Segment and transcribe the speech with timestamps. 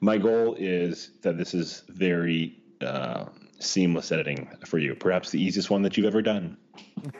[0.00, 3.26] My goal is that this is very uh,
[3.58, 4.94] seamless editing for you.
[4.94, 6.56] Perhaps the easiest one that you've ever done.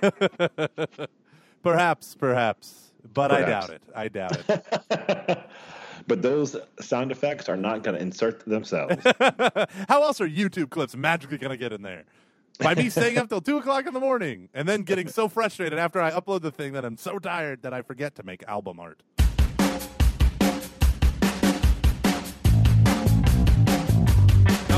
[1.62, 3.82] perhaps, perhaps, but I doubt it.
[3.94, 5.40] I doubt it.
[6.06, 8.94] but those sound effects are not going to insert themselves.
[9.88, 12.04] How else are YouTube clips magically going to get in there?
[12.60, 15.78] By me staying up till two o'clock in the morning and then getting so frustrated
[15.78, 18.80] after I upload the thing that I'm so tired that I forget to make album
[18.80, 19.02] art.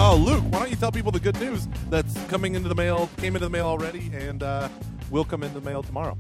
[0.02, 3.10] Oh, Luke, why don't you tell people the good news that's coming into the mail,
[3.18, 4.70] came into the mail already, and uh,
[5.10, 6.16] will come into the mail tomorrow?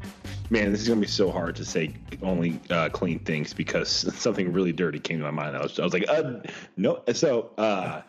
[0.50, 3.88] Man, this is going to be so hard to say only uh, clean things because
[4.20, 5.56] something really dirty came to my mind.
[5.56, 6.40] I was, I was like, uh,
[6.76, 7.02] no.
[7.14, 8.02] So uh,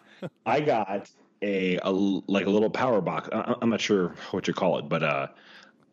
[0.45, 1.09] I got
[1.41, 3.30] a like a little power box.
[3.31, 5.27] I, I'm not sure what you call it, but uh,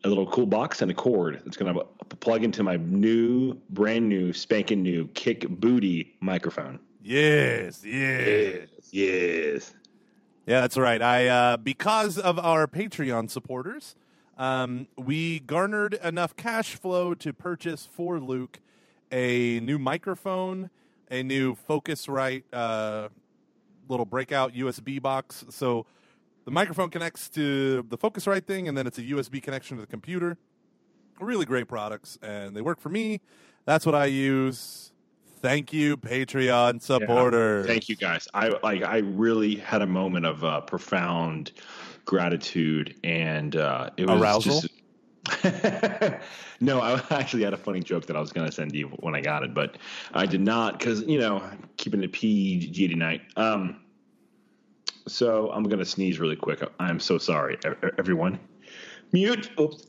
[0.03, 1.85] a little cool box and a cord that's going to
[2.17, 6.79] plug into my new, brand new, spanking new Kick Booty microphone.
[7.01, 8.27] Yes, yes.
[8.27, 8.78] yes.
[10.45, 11.01] Yeah, that's right.
[11.01, 13.95] I uh, because of our Patreon supporters,
[14.37, 18.59] um, we garnered enough cash flow to purchase for Luke
[19.11, 20.69] a new microphone,
[21.11, 23.09] a new Focusrite uh,
[23.87, 25.45] little breakout USB box.
[25.49, 25.85] So
[26.45, 29.87] the microphone connects to the Focusrite thing, and then it's a USB connection to the
[29.87, 30.37] computer.
[31.19, 33.19] Really great products, and they work for me.
[33.65, 34.93] That's what I use.
[35.41, 37.65] Thank you, Patreon supporters.
[37.65, 38.27] Thank you guys.
[38.33, 41.53] I like I really had a moment of uh, profound
[42.05, 44.61] gratitude and uh, it was Arousal?
[44.61, 44.73] just
[46.59, 49.15] no, I actually had a funny joke that I was going to send you when
[49.15, 49.77] I got it, but
[50.13, 51.43] I did not because you know
[51.77, 53.21] keeping it PG tonight.
[53.35, 53.81] Um,
[55.07, 56.61] so I'm going to sneeze really quick.
[56.79, 57.57] I'm so sorry,
[57.97, 58.39] everyone.
[59.11, 59.49] Mute.
[59.59, 59.88] Oops.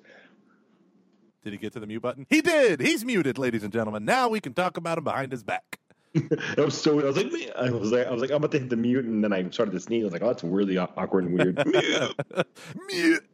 [1.43, 2.27] Did he get to the mute button?
[2.29, 2.81] He did.
[2.81, 4.05] He's muted, ladies and gentlemen.
[4.05, 5.79] Now we can talk about him behind his back.
[6.59, 8.59] I was so I was like I was like I was like I'm about to
[8.59, 10.03] hit the mute and then I started to sneeze.
[10.03, 11.57] I was like oh that's really awkward and weird.
[12.87, 13.25] Mute.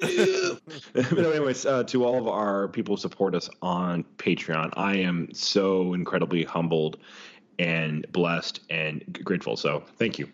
[0.00, 0.60] Mute.
[0.94, 5.28] but anyways, uh, to all of our people who support us on Patreon, I am
[5.32, 6.96] so incredibly humbled
[7.58, 9.56] and blessed and grateful.
[9.56, 10.28] So thank you.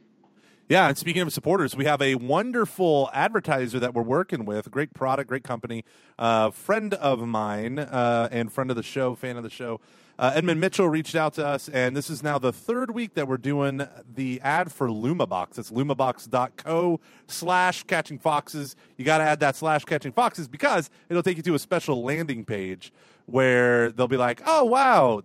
[0.68, 4.70] Yeah, and speaking of supporters, we have a wonderful advertiser that we're working with.
[4.70, 5.82] Great product, great company.
[6.18, 9.80] Uh, friend of mine uh, and friend of the show, fan of the show.
[10.18, 13.26] Uh, Edmund Mitchell reached out to us, and this is now the third week that
[13.26, 15.58] we're doing the ad for LumaBox.
[15.58, 18.76] It's lumabox.co slash catching foxes.
[18.98, 22.02] You got to add that slash catching foxes because it'll take you to a special
[22.02, 22.92] landing page
[23.24, 25.22] where they'll be like, oh, wow,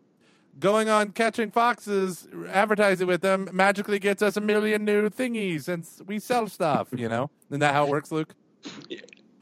[0.59, 5.88] going on catching foxes, advertising with them magically gets us a million new thingies and
[6.08, 7.30] we sell stuff, you know?
[7.50, 8.34] Isn't that how it works, Luke?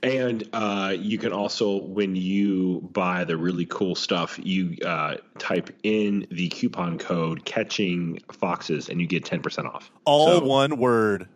[0.03, 5.69] And uh, you can also, when you buy the really cool stuff, you uh, type
[5.83, 9.91] in the coupon code "catching foxes" and you get ten percent off.
[10.05, 11.27] All So- one word.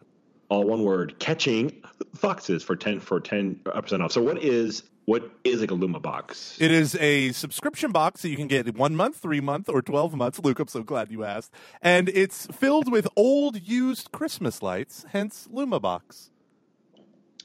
[0.49, 1.81] All one word catching
[2.15, 5.99] foxes for 10 for 10 percent off so what is what is like a luma
[5.99, 9.83] box It is a subscription box that you can get one month, three month, or
[9.83, 10.39] 12 months.
[10.39, 11.53] Luke, I'm so glad you asked.
[11.79, 16.31] And it's filled with old used Christmas lights, hence Luma Box.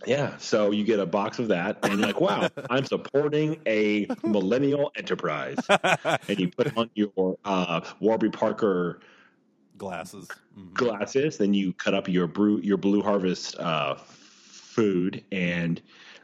[0.06, 4.06] yeah so you get a box of that and you're like wow i'm supporting a
[4.24, 5.58] millennial enterprise
[6.28, 9.00] and you put on your uh warby parker
[9.80, 10.28] Glasses.
[10.58, 10.74] Mhm.
[10.74, 15.80] glasses then you cut up your brew your blue harvest uh food and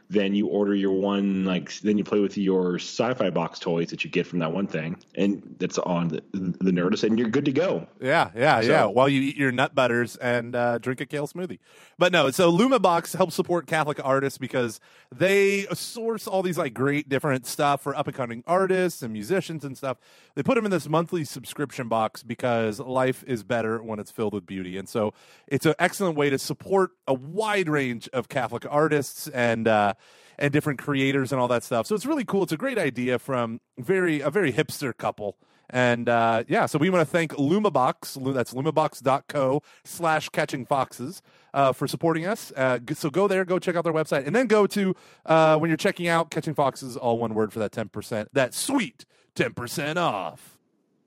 [0.09, 4.03] then you order your one like then you play with your sci-fi box toys that
[4.03, 7.43] you get from that one thing and that's on the, the nerdist and you're good
[7.45, 8.85] to go Yeah, yeah, So- yeah.
[8.85, 11.59] While you eat your nut butters and uh, drink a kale smoothie.
[11.99, 14.79] But no, so LumaBox helps support Catholic artists because
[15.13, 19.65] they source all these like great different stuff for up and coming artists and musicians
[19.65, 19.97] and stuff.
[20.35, 24.33] They put them in this monthly subscription box because life is better when it's filled
[24.33, 24.77] with beauty.
[24.77, 25.13] And so
[25.47, 29.93] it's an excellent way to support a wide range of Catholic artists and uh,
[30.39, 31.87] and different creators and all that stuff.
[31.87, 32.43] So it's really cool.
[32.43, 35.37] It's a great idea from very a very hipster couple.
[35.69, 38.21] And uh, yeah, so we want to thank LumaBox.
[38.21, 41.21] Lu- That's lumabox.co slash catching foxes
[41.53, 42.53] uh, for supporting us.
[42.55, 44.95] Uh, so go there, go check out their website, and then go to
[45.25, 49.05] uh, when you're checking out catching foxes, all one word for that 10%, that sweet
[49.35, 50.57] 10% off.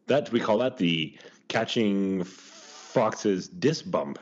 [0.08, 1.16] That we call that the
[1.48, 4.18] catching foxes disc bump.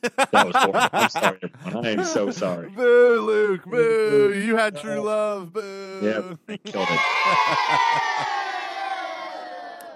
[0.00, 0.88] That was horrible.
[0.92, 1.86] I'm sorry, everyone.
[1.86, 2.68] I am so sorry.
[2.70, 4.32] Boo, Luke, boo.
[4.34, 6.00] You had true love, boo.
[6.02, 7.00] Yeah, I killed it.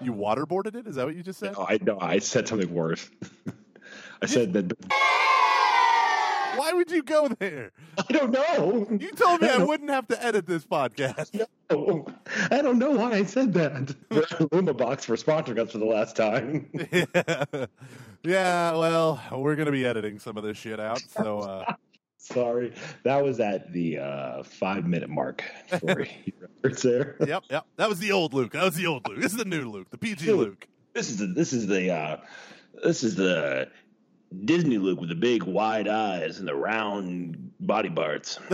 [0.02, 0.86] You waterboarded it?
[0.86, 1.54] Is that what you just said?
[1.54, 1.98] No, I know.
[2.00, 3.08] I said something worse.
[4.22, 4.76] I said that.
[6.56, 7.72] Why would you go there?
[7.98, 8.86] I don't know.
[8.98, 11.46] You told me I, I wouldn't have to edit this podcast.
[11.70, 12.06] No,
[12.50, 13.94] I don't know why I said that.
[14.52, 16.68] Luma Box for sponsoring us for the last time.
[16.92, 17.66] yeah.
[18.22, 21.00] yeah, well, we're going to be editing some of this shit out.
[21.10, 21.74] So, uh,
[22.18, 22.72] Sorry,
[23.04, 25.44] that was at the uh, five minute mark
[25.78, 26.04] for
[26.62, 27.16] your there.
[27.24, 27.66] yep, yep.
[27.76, 28.52] That was the old Luke.
[28.52, 29.20] That was the old Luke.
[29.20, 30.32] This is the new Luke, the PG.
[30.32, 30.66] Luke.
[30.92, 32.16] This is the this is the uh,
[32.82, 33.68] this is the
[34.44, 38.38] Disney look with the big wide eyes and the round body parts.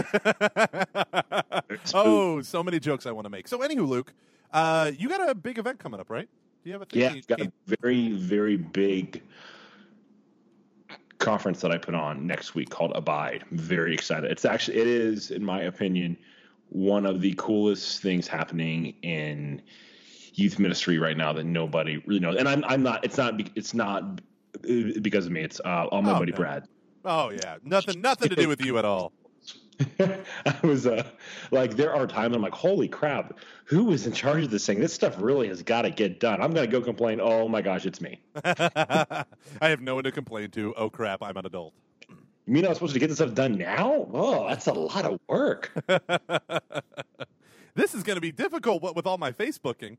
[1.94, 3.48] oh, so many jokes I want to make.
[3.48, 4.12] So, anywho, Luke,
[4.52, 6.28] uh, you got a big event coming up, right?
[6.62, 7.00] Do you have a thing?
[7.00, 9.22] Yeah, you- got a very very big
[11.19, 13.44] conference that I put on next week called Abide.
[13.50, 14.30] I'm very excited.
[14.30, 16.16] It's actually it is in my opinion
[16.69, 19.62] one of the coolest things happening in
[20.34, 22.36] youth ministry right now that nobody really knows.
[22.36, 24.20] And I'm I'm not it's not it's not
[24.60, 25.43] because of me.
[25.43, 26.37] It's uh, all my Oh, buddy no.
[26.37, 26.69] Brad.
[27.04, 29.12] Oh yeah, nothing, nothing to do with you at all.
[29.99, 31.02] I was uh,
[31.50, 34.78] like, there are times I'm like, holy crap, who is in charge of this thing?
[34.78, 36.40] This stuff really has got to get done.
[36.40, 37.20] I'm gonna go complain.
[37.20, 38.20] Oh my gosh, it's me.
[38.44, 39.25] I
[39.60, 40.72] have no one to complain to.
[40.76, 41.75] Oh crap, I'm an adult.
[42.46, 44.06] You mean I'm supposed to get this stuff done now?
[44.12, 45.72] Oh, that's a lot of work.
[47.75, 48.82] this is going to be difficult.
[48.82, 49.96] What with all my Facebooking?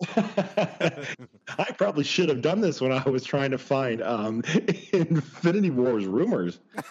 [0.16, 4.42] I probably should have done this when I was trying to find um,
[4.92, 6.58] Infinity Wars rumors.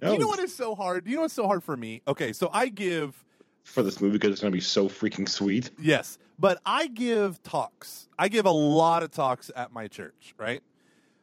[0.00, 1.04] Do you know what is so hard?
[1.04, 2.02] Do you know what's so hard for me?
[2.08, 3.24] Okay, so I give
[3.64, 5.70] for this movie because it's going to be so freaking sweet.
[5.78, 8.08] yes, but I give talks.
[8.18, 10.62] I give a lot of talks at my church, right?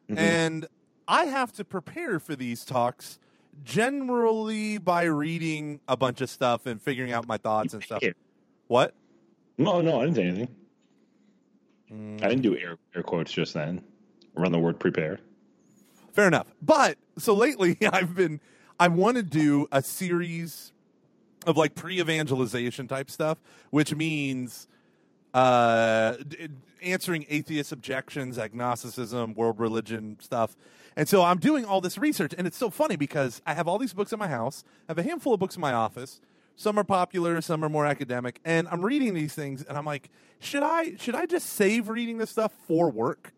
[0.10, 0.18] Mhm.
[0.18, 0.68] And
[1.08, 3.20] I have to prepare for these talks
[3.64, 8.02] generally by reading a bunch of stuff and figuring out my thoughts and stuff.
[8.68, 8.94] What?
[9.60, 10.56] No, no, I didn't say anything.
[11.92, 12.24] Mm.
[12.24, 13.84] I didn't do air, air quotes just then.
[14.34, 15.20] Run the word prepare.
[16.14, 16.48] Fair enough.
[16.62, 18.40] But so lately, I've been
[18.80, 20.72] I want to do a series
[21.46, 23.38] of like pre-evangelization type stuff,
[23.70, 24.68] which means
[25.34, 26.16] uh,
[26.82, 30.56] answering atheist objections, agnosticism, world religion stuff.
[30.96, 33.78] And so I'm doing all this research, and it's so funny because I have all
[33.78, 34.64] these books in my house.
[34.88, 36.22] I have a handful of books in my office.
[36.60, 40.10] Some are popular, some are more academic, and I'm reading these things, and I'm like,
[40.40, 43.32] should I should I just save reading this stuff for work?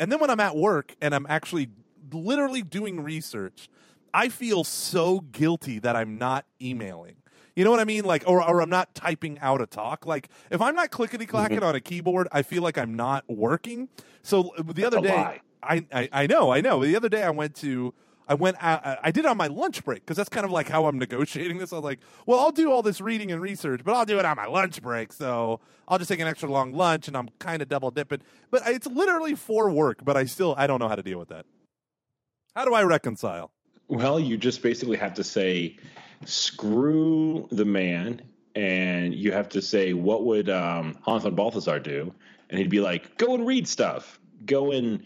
[0.00, 1.68] And then when I'm at work and I'm actually
[2.10, 3.68] literally doing research,
[4.14, 7.16] I feel so guilty that I'm not emailing.
[7.54, 8.06] You know what I mean?
[8.06, 10.06] Like, or, or I'm not typing out a talk.
[10.06, 11.66] Like, if I'm not clickety clacking mm-hmm.
[11.66, 13.90] on a keyboard, I feel like I'm not working.
[14.22, 15.40] So uh, the other a day.
[15.62, 16.82] I, I I know, I know.
[16.82, 17.92] The other day, I went to.
[18.26, 18.56] I went.
[18.62, 20.98] I, I did it on my lunch break because that's kind of like how I'm
[20.98, 21.72] negotiating this.
[21.72, 24.24] I was like, well, I'll do all this reading and research, but I'll do it
[24.24, 25.12] on my lunch break.
[25.12, 28.22] So I'll just take an extra long lunch, and I'm kind of double dipping.
[28.50, 30.04] But it's literally for work.
[30.04, 31.44] But I still I don't know how to deal with that.
[32.54, 33.50] How do I reconcile?
[33.88, 35.76] Well, you just basically have to say,
[36.24, 38.22] screw the man,
[38.54, 42.14] and you have to say, what would um, Hans von Balthasar do?
[42.48, 44.18] And he'd be like, go and read stuff.
[44.46, 45.02] Go and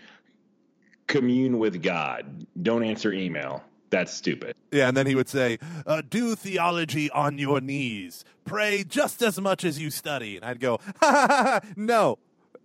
[1.09, 2.47] commune with God.
[2.63, 3.65] Don't answer email.
[3.91, 4.55] That's stupid.
[4.71, 8.25] Yeah, and then he would say, uh, "Do theology on your knees.
[8.45, 12.19] Pray just as much as you study." And I'd go, ha, ha, ha, ha, "No."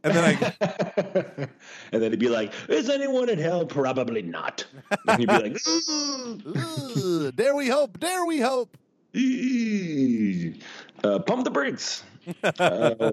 [0.03, 1.47] And then I,
[1.93, 3.65] and then he'd be like, is anyone in hell?
[3.65, 4.65] Probably not.
[5.07, 5.57] And he'd be like,
[7.25, 7.99] "Ugh, dare we hope?
[7.99, 8.77] Dare we hope?
[11.03, 12.01] Uh, pump the brakes.
[12.57, 13.11] Uh,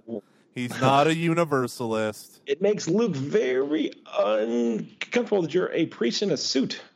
[0.55, 2.41] He's not a universalist.
[2.47, 6.81] it makes Luke very uncomfortable that you're a priest in a suit.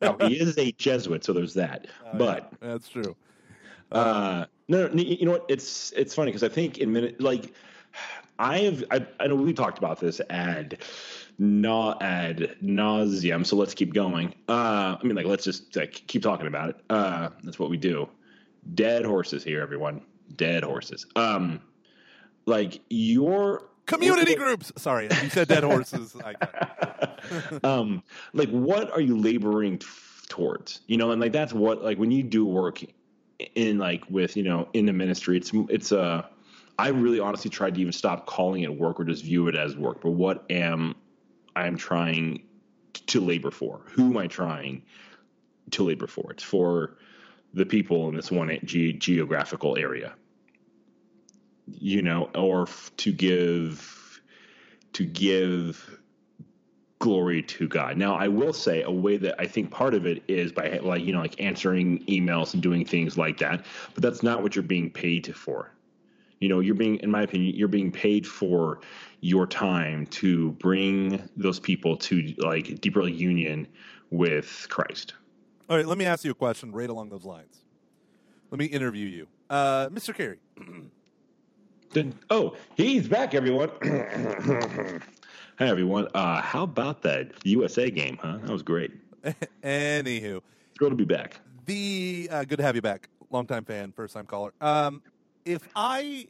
[0.00, 1.86] Now, he is a Jesuit, so there's that.
[2.14, 3.16] but That's true.
[3.92, 5.46] uh, no, no, you know what?
[5.48, 7.52] It's it's funny because I think in minute like
[8.38, 10.78] I have I, I know we talked about this ad
[11.38, 13.46] not ad nauseum.
[13.46, 14.34] So let's keep going.
[14.48, 16.76] Uh, I mean, like let's just like, keep talking about it.
[16.90, 18.08] Uh, that's what we do.
[18.74, 20.02] Dead horses here, everyone.
[20.36, 21.06] Dead horses.
[21.16, 21.60] Um,
[22.46, 24.72] like your Community groups.
[24.76, 26.16] Sorry, you said dead horses.
[27.62, 28.02] Um,
[28.34, 29.86] like what are you laboring t-
[30.28, 30.82] towards?
[30.86, 32.82] You know, and like that's what like when you do work
[33.54, 36.26] in like with you know in the ministry, it's it's uh,
[36.78, 39.74] I really honestly tried to even stop calling it work or just view it as
[39.74, 40.02] work.
[40.02, 40.96] But what am
[41.56, 42.42] I am trying
[43.06, 43.80] to labor for?
[43.86, 44.82] Who am I trying
[45.70, 46.30] to labor for?
[46.32, 46.98] It's for
[47.54, 50.14] the people in this one ge- geographical area
[51.66, 54.20] you know, or f- to give
[54.92, 55.98] to give
[56.98, 57.96] glory to God.
[57.96, 61.02] Now, I will say a way that I think part of it is by like
[61.02, 64.62] you know like answering emails and doing things like that, but that's not what you're
[64.62, 65.70] being paid for.
[66.40, 68.80] You know, you're being, in my opinion, you're being paid for
[69.20, 73.66] your time to bring those people to like deeper union
[74.10, 75.14] with Christ.
[75.68, 77.64] All right, let me ask you a question right along those lines.
[78.50, 80.14] Let me interview you, uh, Mr.
[80.14, 80.38] Carey.
[82.28, 83.70] Oh, he's back, everyone.
[83.84, 85.00] Hi,
[85.60, 86.08] everyone.
[86.12, 88.38] Uh, how about that USA game, huh?
[88.42, 88.90] That was great.
[89.62, 91.38] Anywho, It's good to be back.
[91.66, 94.52] the uh, good to have you back, longtime fan, first time caller.
[94.60, 95.02] Um,
[95.44, 96.26] if I,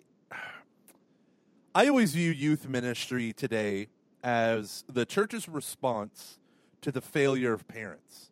[1.74, 3.88] I always view youth ministry today
[4.22, 6.38] as the church's response
[6.82, 8.28] to the failure of parents.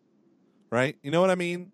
[0.73, 0.97] Right?
[1.03, 1.71] You know what I mean?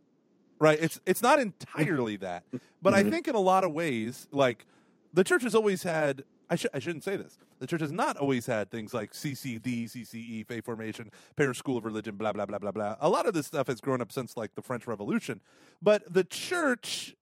[0.59, 0.77] Right?
[0.81, 2.43] It's it's not entirely that,
[2.83, 3.11] but I mm-hmm.
[3.11, 4.67] think in a lot of ways, like
[5.15, 6.25] the church has always had.
[6.51, 7.37] I, sh- I shouldn't say this.
[7.59, 11.85] The church has not always had things like CCD, CCE, faith formation, Parish School of
[11.85, 12.97] Religion, blah blah blah blah blah.
[13.01, 15.43] A lot of this stuff has grown up since like the French Revolution,
[15.81, 17.15] but the church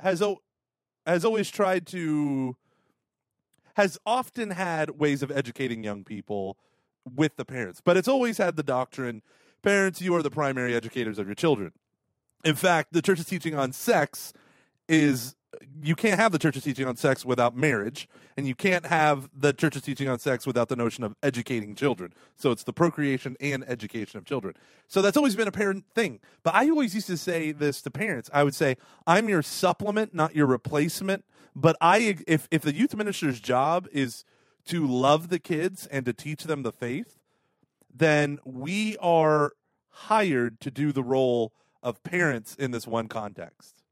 [0.00, 0.42] has o-
[1.06, 2.56] has always tried to
[3.76, 6.56] has often had ways of educating young people
[7.14, 9.22] with the parents, but it's always had the doctrine:
[9.64, 11.72] parents, you are the primary educators of your children.
[12.44, 14.32] In fact, the church's teaching on sex
[14.88, 15.34] is
[15.82, 19.52] you can't have the church's teaching on sex without marriage, and you can't have the
[19.52, 22.12] church's teaching on sex without the notion of educating children.
[22.36, 24.54] So it's the procreation and education of children.
[24.88, 26.20] So that's always been a parent thing.
[26.42, 28.28] But I always used to say this to parents.
[28.32, 31.24] I would say, "I'm your supplement, not your replacement."
[31.56, 34.24] But I, if if the youth minister's job is
[34.66, 37.18] to love the kids and to teach them the faith,
[37.94, 39.52] then we are
[39.88, 43.82] hired to do the role of parents in this one context.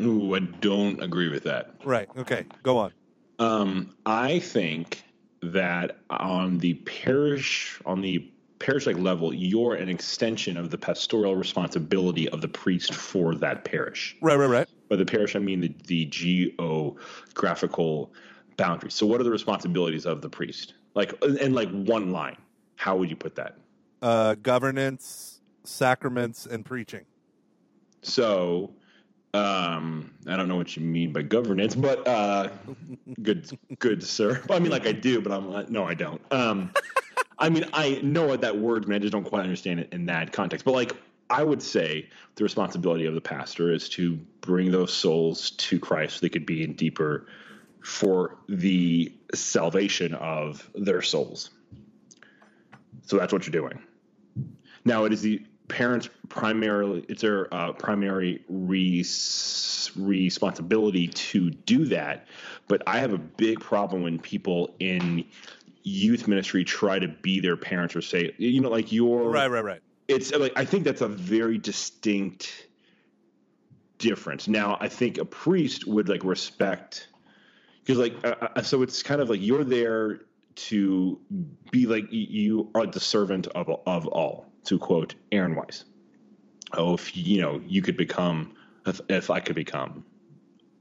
[0.00, 1.74] Ooh, I don't agree with that.
[1.84, 2.08] Right.
[2.16, 2.46] Okay.
[2.62, 2.92] Go on.
[3.38, 5.04] Um, I think
[5.42, 11.36] that on the parish, on the parish like level, you're an extension of the pastoral
[11.36, 14.16] responsibility of the priest for that parish.
[14.20, 14.36] Right.
[14.36, 14.48] Right.
[14.48, 14.68] Right.
[14.88, 18.12] By the parish, I mean the, the geographical
[18.56, 18.94] boundaries.
[18.94, 20.74] So, what are the responsibilities of the priest?
[20.94, 22.36] Like, in like one line,
[22.76, 23.56] how would you put that?
[24.02, 27.04] Uh, governance, sacraments, and preaching.
[28.02, 28.74] So,
[29.32, 32.50] um, I don't know what you mean by governance, but uh,
[33.22, 34.42] good, good sir.
[34.50, 36.20] I mean, like I do, but I'm like, no, I don't.
[36.30, 36.70] Um,
[37.38, 39.00] I mean, I know what that word means.
[39.00, 40.64] I just don't quite understand it in that context.
[40.64, 40.96] But like,
[41.30, 46.16] I would say the responsibility of the pastor is to bring those souls to Christ
[46.16, 47.26] so they could be in deeper
[47.82, 51.50] for the salvation of their souls.
[53.06, 53.82] So that's what you're doing.
[54.84, 62.26] Now, it is the parents' primarily it's their uh, primary res- responsibility to do that.
[62.68, 65.24] But I have a big problem when people in
[65.82, 69.48] youth ministry try to be their parents or say, you know, like you're Right.
[69.48, 69.64] Right.
[69.64, 69.80] Right.
[70.08, 72.68] it's like I think that's a very distinct
[73.98, 74.48] difference.
[74.48, 77.08] Now, I think a priest would like respect
[77.82, 80.20] because like uh, uh, so it's kind of like you're there
[80.56, 81.18] to
[81.70, 84.46] be like you are the servant of of all.
[84.64, 85.84] To quote Aaron Weiss,
[86.72, 88.54] "Oh, if you know you could become
[88.86, 90.04] if, if I could become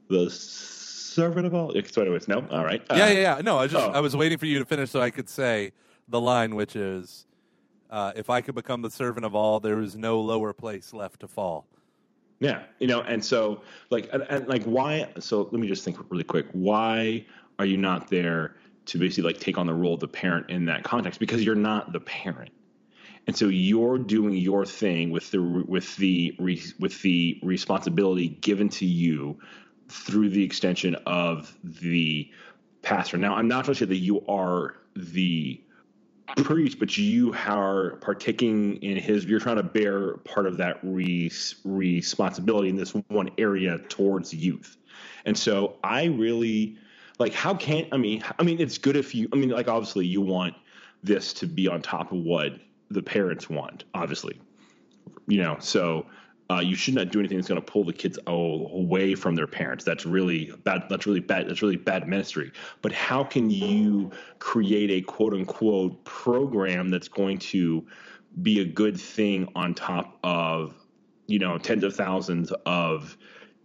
[0.10, 2.96] the servant of all." So, anyways, no, all right, Yeah.
[2.96, 3.12] Uh, Yeah.
[3.12, 3.42] Yeah.
[3.42, 3.92] No, I just oh.
[3.92, 5.74] I was waiting for you to finish so I could say
[6.08, 7.26] the line, which is,
[7.90, 11.20] uh, "If I could become the servant of all, there is no lower place left
[11.22, 11.68] to fall."
[12.40, 15.10] Yeah, you know, and so like and, and like why?
[15.20, 16.48] So let me just think really quick.
[16.52, 17.26] Why
[17.60, 20.66] are you not there to basically like take on the role of the parent in
[20.66, 21.20] that context?
[21.20, 22.52] Because you're not the parent,
[23.28, 28.86] and so you're doing your thing with the with the with the responsibility given to
[28.86, 29.40] you
[29.90, 32.30] through the extension of the
[32.82, 33.18] pastor.
[33.18, 35.62] Now, I'm not trying to say that you are the
[36.38, 39.26] priest, but you are partaking in his.
[39.26, 44.78] You're trying to bear part of that res, responsibility in this one area towards youth,
[45.26, 46.78] and so I really
[47.20, 47.34] like.
[47.34, 48.24] How can I mean?
[48.38, 49.28] I mean, it's good if you.
[49.34, 50.56] I mean, like obviously you want
[51.04, 52.54] this to be on top of what
[52.90, 53.86] the parents want.
[53.94, 54.40] Obviously,
[55.28, 55.58] you know.
[55.60, 56.06] So
[56.50, 59.48] uh, you should not do anything that's going to pull the kids away from their
[59.48, 59.84] parents.
[59.84, 60.84] That's really bad.
[60.90, 61.50] That's really bad.
[61.50, 62.52] That's really bad ministry.
[62.82, 67.86] But how can you create a quote unquote program that's going to
[68.42, 70.74] be a good thing on top of
[71.28, 73.18] you know tens of thousands of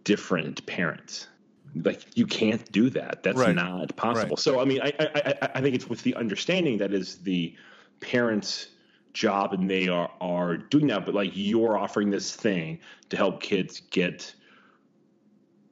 [0.05, 1.29] different parents?
[1.75, 3.23] Like you can't do that.
[3.23, 3.55] That's Right.
[3.55, 4.31] not possible.
[4.31, 4.39] Right.
[4.39, 5.09] So I mean, I, I
[5.43, 7.55] I I think it's with the understanding that is the
[8.01, 8.69] parents'
[9.13, 13.43] job and they are are doing that, but like you're offering this thing to help
[13.43, 14.35] kids get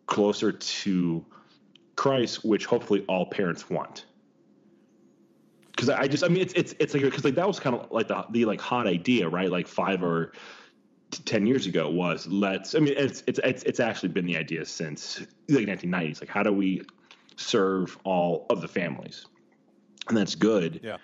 [0.07, 1.25] closer to
[1.97, 4.05] Christ, which hopefully all parents want.
[5.71, 7.91] Because I just, I mean, it's it's it's like because like that was kind of
[7.91, 9.51] like the the like hot idea, right?
[9.51, 10.33] Like five or
[11.11, 12.75] t- ten years ago was let's.
[12.75, 16.21] I mean, it's it's it's it's actually been the idea since like 1990s.
[16.21, 16.83] Like, how do we
[17.37, 19.27] serve all of the families,
[20.09, 20.81] and that's good.
[20.83, 20.99] Yeah.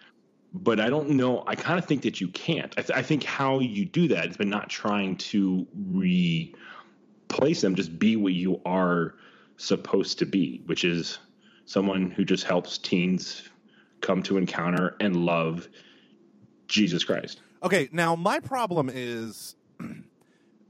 [0.54, 1.44] But I don't know.
[1.46, 2.74] I kind of think that you can't.
[2.76, 7.74] I, th- I think how you do that is by not trying to replace them.
[7.74, 9.14] Just be what you are
[9.56, 11.18] supposed to be, which is
[11.64, 13.48] someone who just helps teens
[14.02, 15.68] come to encounter and love
[16.68, 17.40] Jesus Christ.
[17.62, 19.54] Okay, now my problem is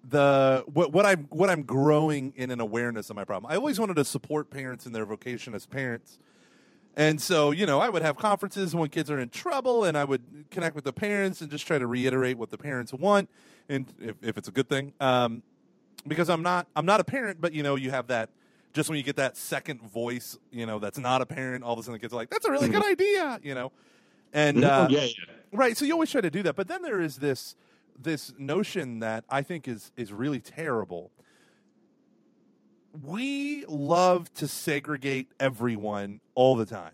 [0.08, 3.50] the what, what I'm what I'm growing in an awareness of my problem.
[3.50, 6.18] I always wanted to support parents in their vocation as parents.
[6.94, 10.04] And so, you know, I would have conferences when kids are in trouble and I
[10.04, 13.30] would connect with the parents and just try to reiterate what the parents want
[13.68, 14.92] and if, if it's a good thing.
[15.00, 15.42] Um,
[16.06, 18.28] because I'm not I'm not a parent, but you know, you have that
[18.72, 21.78] just when you get that second voice, you know, that's not a parent, all of
[21.78, 23.72] a sudden the kids are like, That's a really good idea, you know.
[24.32, 25.10] And uh, yeah, yeah.
[25.52, 25.76] Right.
[25.76, 27.54] So you always try to do that, but then there is this
[28.02, 31.10] this notion that I think is is really terrible.
[33.02, 36.92] We love to segregate everyone all the time.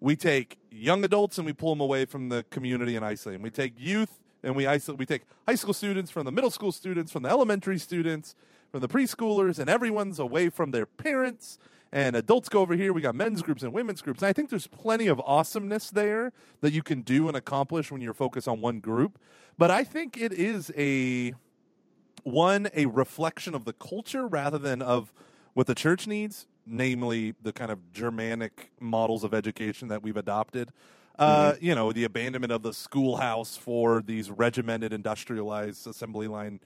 [0.00, 3.42] We take young adults and we pull them away from the community and isolate them.
[3.42, 4.98] We take youth and we isolate.
[4.98, 8.34] We take high school students from the middle school students, from the elementary students,
[8.70, 11.58] from the preschoolers, and everyone's away from their parents
[11.94, 12.92] and adults go over here.
[12.92, 14.20] We got men's groups and women's groups.
[14.20, 18.00] And I think there's plenty of awesomeness there that you can do and accomplish when
[18.00, 19.16] you're focused on one group.
[19.56, 21.34] But I think it is a
[22.24, 25.12] one a reflection of the culture rather than of
[25.52, 30.72] what the church needs, namely the kind of Germanic models of education that we've adopted.
[31.16, 31.64] Uh, mm-hmm.
[31.64, 36.58] You know, the abandonment of the schoolhouse for these regimented, industrialized assembly line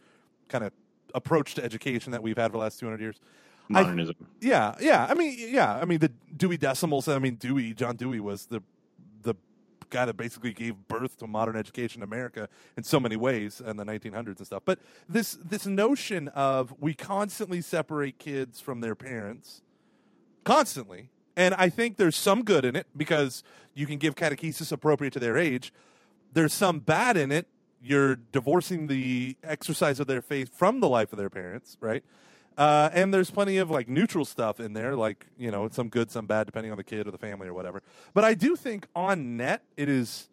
[0.49, 0.73] kind of
[1.14, 3.20] approach to education that we've had for the last 200 years
[3.69, 4.17] modernism.
[4.21, 5.07] I, yeah, yeah.
[5.09, 5.75] I mean, yeah.
[5.75, 7.09] I mean, the Dewey Decimals.
[7.09, 8.63] I mean, Dewey, John Dewey was the
[9.23, 9.35] the
[9.91, 13.77] guy that basically gave birth to modern education in America in so many ways in
[13.77, 14.63] the 1900s and stuff.
[14.65, 19.63] But this this notion of we constantly separate kids from their parents,
[20.45, 23.45] constantly, and I think there's some good in it because
[23.75, 25.73] you can give catechesis appropriate to their age.
[26.33, 27.47] There's some bad in it.
[27.81, 32.03] You're divorcing the exercise of their faith from the life of their parents, right?
[32.59, 36.11] Uh, and there's plenty of like neutral stuff in there, like you know, some good,
[36.11, 37.83] some bad, depending on the kid or the family or whatever.
[38.15, 40.29] But I do think on net, it is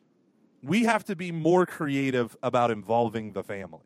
[0.64, 3.86] we have to be more creative about involving the family,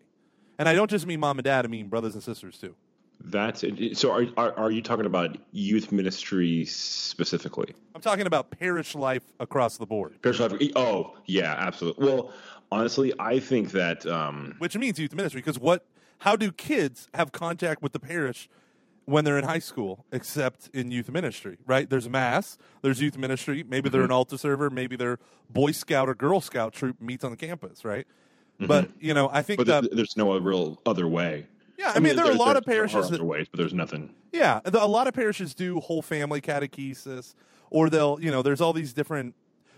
[0.57, 2.75] and I don't just mean mom and dad; I mean brothers and sisters too.
[3.21, 3.97] That's it.
[3.97, 7.75] So, are, are, are you talking about youth ministry specifically?
[7.93, 10.21] I'm talking about parish life across the board.
[10.21, 10.53] Parish life.
[10.77, 12.07] Oh, yeah, absolutely.
[12.07, 12.31] Well,
[12.71, 15.85] honestly, I think that um, which means youth ministry because what
[16.19, 18.49] how do kids have contact with the parish
[19.05, 21.89] when they're in high school, except in youth ministry, right?
[21.89, 23.63] There's mass, there's youth ministry.
[23.67, 24.11] Maybe they're mm-hmm.
[24.11, 25.17] an altar server, maybe their
[25.49, 28.05] Boy Scout or Girl Scout troop meets on the campus, right?
[28.59, 28.67] Mm-hmm.
[28.67, 31.47] But you know, I think but there's no real other way.
[31.77, 33.57] Yeah, I, I mean, mean, there are a lot of parishes there that ways, but
[33.57, 34.13] there's nothing.
[34.33, 37.33] Yeah, a lot of parishes do whole family catechesis,
[37.71, 39.33] or they'll, you know, there's all these different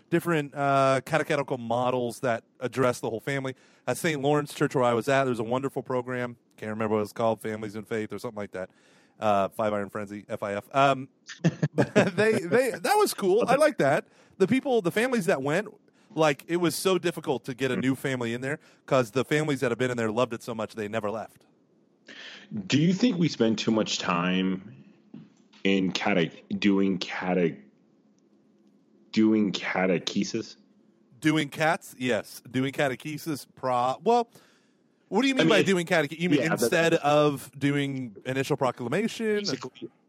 [0.09, 3.55] different uh, catechetical models that address the whole family.
[3.87, 4.21] At St.
[4.21, 6.37] Lawrence Church, where I was at, there's a wonderful program.
[6.57, 8.69] Can't remember what it's called, Families in Faith or something like that.
[9.19, 10.63] Uh, Five Iron Frenzy, FIF.
[10.75, 11.07] Um,
[11.75, 13.43] they, they, that was cool.
[13.47, 14.05] I like that.
[14.37, 15.67] The people, the families that went,
[16.15, 19.61] like it was so difficult to get a new family in there because the families
[19.61, 21.45] that have been in there loved it so much they never left.
[22.67, 24.75] Do you think we spend too much time
[25.63, 27.59] in cate- doing cate-
[29.11, 30.55] doing catechesis?
[31.21, 32.41] Doing cats, yes.
[32.49, 33.95] Doing catechesis, pro.
[34.03, 34.27] Well,
[35.09, 36.19] what do you mean I mean, by doing catechesis?
[36.19, 39.43] You mean yeah, instead of doing initial proclamation?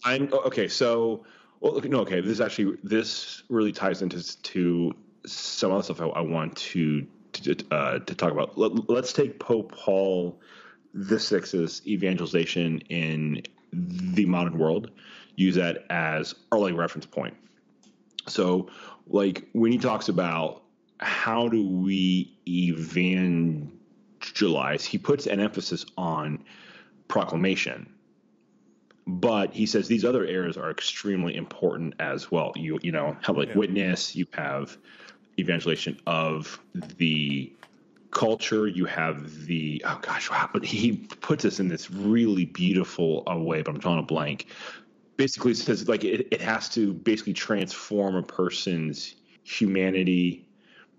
[0.04, 0.68] I'm okay.
[0.68, 1.24] So,
[1.60, 2.20] well, no, okay.
[2.20, 4.94] This actually this really ties into to
[5.26, 8.56] some other stuff I, I want to to, uh, to talk about.
[8.56, 10.38] Let, us take Pope Paul
[10.94, 14.90] the Sixth's evangelization in the modern world.
[15.36, 17.34] Use that as our like reference point.
[18.28, 18.68] So,
[19.08, 20.61] like when he talks about
[21.02, 23.72] how do we evangelize,
[24.84, 26.44] he puts an emphasis on
[27.08, 27.92] proclamation.
[29.06, 32.52] But he says these other areas are extremely important as well.
[32.54, 33.58] You you know have like yeah.
[33.58, 34.76] witness, you have
[35.38, 36.60] evangelization of
[36.98, 37.52] the
[38.12, 38.68] culture.
[38.68, 43.36] You have the oh gosh, wow, but he puts us in this really beautiful uh,
[43.36, 44.46] way, but I'm drawing a blank
[45.16, 50.48] basically says like it, it has to basically transform a person's humanity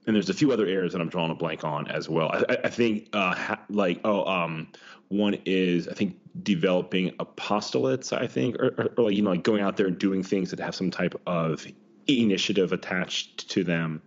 [0.06, 2.30] and there's a few other areas that I'm drawing a blank on as well.
[2.32, 4.68] I, I think uh, ha, like oh um,
[5.10, 8.12] one is I think developing apostolates.
[8.12, 10.50] I think or, or, or, like you know like going out there and doing things
[10.52, 11.66] that have some type of
[12.08, 14.02] initiative attached to them.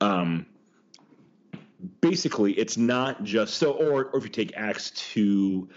[0.00, 0.46] Um,
[2.00, 3.72] basically, it's not just so.
[3.72, 5.68] Or or if you take Acts two,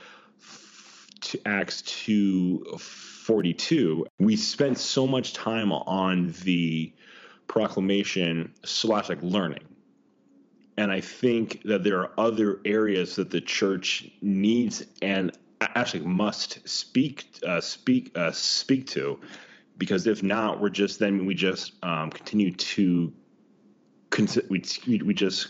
[1.21, 6.93] to Acts two 42, we spent so much time on the
[7.49, 9.65] proclamation slash like learning.
[10.77, 16.65] And I think that there are other areas that the church needs and actually must
[16.69, 19.19] speak uh, speak uh, speak to,
[19.77, 23.12] because if not, we're just then we just um, continue to
[24.09, 24.63] cons- we
[25.03, 25.49] we just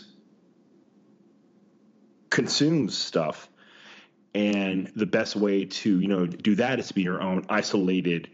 [2.30, 3.48] consume stuff
[4.34, 8.28] and the best way to you know do that is to be your own isolated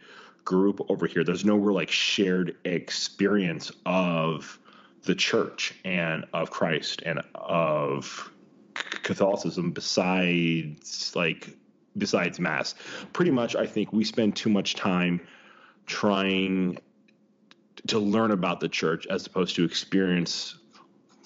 [0.47, 4.59] group over here there's no real like shared experience of
[5.03, 8.31] the church and of christ and of
[9.03, 11.51] catholicism besides like
[11.99, 12.75] besides mass
[13.13, 15.21] pretty much i think we spend too much time
[15.85, 16.79] trying
[17.87, 20.59] to learn about the church as opposed to experience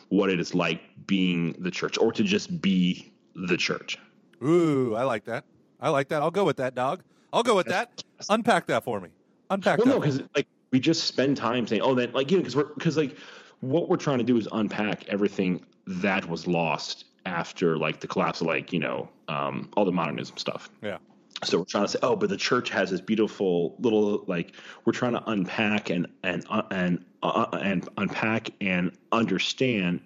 [0.09, 3.99] what it is like being the church or to just be the church
[4.43, 5.45] Ooh, I like that.
[5.81, 6.23] I like that.
[6.23, 7.03] I'll go with that, dog.
[7.33, 8.03] I'll go with that.
[8.29, 9.09] Unpack that for me.
[9.51, 9.93] Unpack well, that.
[9.95, 12.75] no, because like we just spend time saying, oh, then like you know, because we're
[12.75, 13.17] because like
[13.61, 18.41] what we're trying to do is unpack everything that was lost after like the collapse
[18.41, 20.71] of like you know um, all the modernism stuff.
[20.83, 20.99] Yeah.
[21.43, 24.55] So we're trying to say, oh, but the church has this beautiful little like
[24.85, 30.01] we're trying to unpack and and uh, and uh, and unpack and understand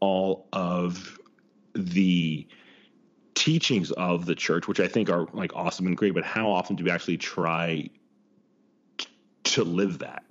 [0.00, 1.18] all of
[1.74, 2.46] the
[3.38, 6.74] teachings of the church, which I think are like awesome and great, but how often
[6.74, 7.88] do we actually try
[9.44, 10.24] to live that?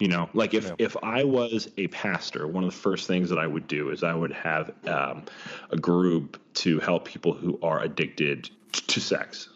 [0.00, 0.74] You know, like if, Yeah.
[0.78, 4.02] if I was a pastor, one of the first things that I would do is
[4.02, 5.24] I would have um,
[5.70, 9.48] a group to help people who are addicted to sex.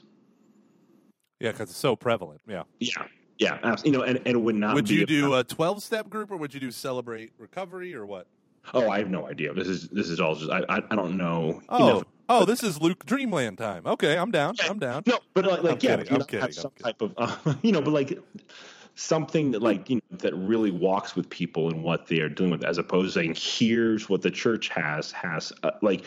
[1.40, 2.40] Yeah, because it's so prevalent.
[2.46, 2.62] Yeah.
[2.78, 3.06] Yeah.
[3.38, 3.76] Yeah.
[3.84, 6.36] You know, and, and it would not Would you do a 12 step group or
[6.36, 8.28] would you do celebrate recovery or what?
[8.74, 9.52] Oh, I have no idea.
[9.52, 11.60] This is this is all just I I, I don't know.
[11.68, 12.04] Oh, enough.
[12.28, 13.86] oh, this is Luke Dreamland time.
[13.86, 14.54] Okay, I'm down.
[14.68, 15.02] I'm down.
[15.06, 17.72] No, but like, like yeah, kidding, you know, kidding, have some type of uh, you
[17.72, 18.18] know, but like
[18.94, 22.50] something that like you know that really walks with people and what they are doing
[22.50, 26.04] with, as opposed to saying here's what the church has has uh, like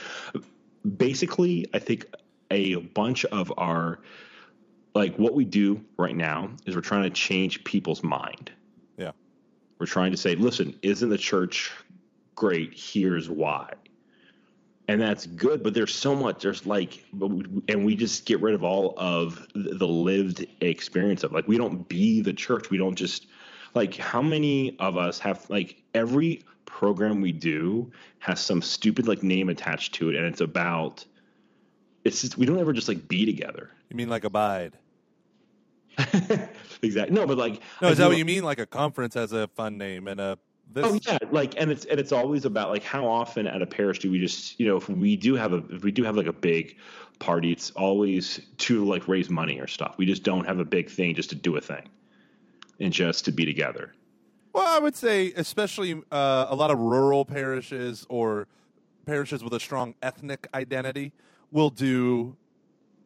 [0.97, 2.05] basically I think
[2.51, 3.99] a bunch of our
[4.93, 8.51] like what we do right now is we're trying to change people's mind.
[8.97, 9.11] Yeah.
[9.77, 11.71] We're trying to say, listen, isn't the church
[12.35, 12.73] great?
[12.75, 13.73] Here's why.
[14.87, 16.43] And that's good, but there's so much.
[16.43, 17.03] There's like,
[17.67, 21.87] and we just get rid of all of the lived experience of like we don't
[21.89, 22.69] be the church.
[22.69, 23.25] We don't just
[23.73, 29.23] like how many of us have like every program we do has some stupid like
[29.23, 31.03] name attached to it, and it's about.
[32.03, 33.71] It's just we don't ever just like be together.
[33.89, 34.77] You mean like abide?
[36.81, 37.15] exactly.
[37.15, 38.43] No, but like No, I is that do- what you mean?
[38.43, 40.37] Like a conference has a fun name and a
[40.75, 40.85] this?
[40.85, 43.99] Oh yeah, like and it's and it's always about like how often at a parish
[43.99, 46.27] do we just you know if we do have a if we do have like
[46.27, 46.77] a big
[47.17, 49.95] party, it's always to like raise money or stuff.
[49.97, 51.89] We just don't have a big thing just to do a thing
[52.79, 53.93] and just to be together.
[54.53, 58.47] Well, I would say, especially uh, a lot of rural parishes or
[59.05, 61.13] parishes with a strong ethnic identity
[61.51, 62.35] will do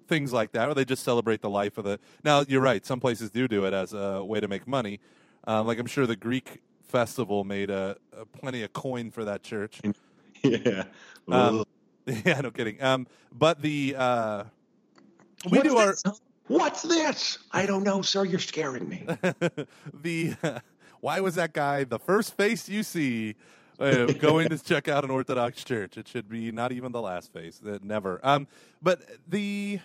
[0.08, 1.99] things like that, where they just celebrate the life of the.
[2.23, 2.86] Now, you're right.
[2.86, 4.99] Some places do do it as a way to make money.
[5.47, 9.43] Uh, like I'm sure the Greek festival made a, a plenty of coin for that
[9.43, 9.80] church.
[10.43, 10.84] yeah.
[11.28, 11.63] Um,
[12.06, 12.82] yeah, no kidding.
[12.82, 14.43] Um, but the uh,
[15.49, 16.04] we What's do our this?
[16.47, 17.38] What's this?
[17.52, 18.25] I don't know, sir.
[18.25, 19.06] You're scaring me.
[19.93, 20.36] the
[20.99, 23.36] why was that guy the first face you see
[23.80, 25.97] uh, going to check out an Orthodox church?
[25.97, 27.62] It should be not even the last face.
[27.65, 28.19] Uh, never.
[28.23, 28.47] Um,
[28.82, 29.80] but the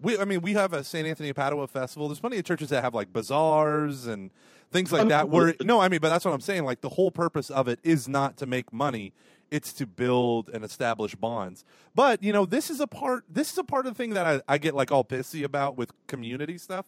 [0.00, 1.06] we, I mean, we have a St.
[1.06, 2.08] Anthony of Padua festival.
[2.08, 4.30] There's plenty of churches that have like bazaars and
[4.70, 5.28] things like that.
[5.28, 6.64] Where no, I mean, but that's what I'm saying.
[6.64, 9.12] Like the whole purpose of it is not to make money;
[9.50, 11.64] it's to build and establish bonds.
[11.94, 13.24] But you know, this is a part.
[13.28, 15.76] This is a part of the thing that I, I get like all pissy about
[15.76, 16.86] with community stuff.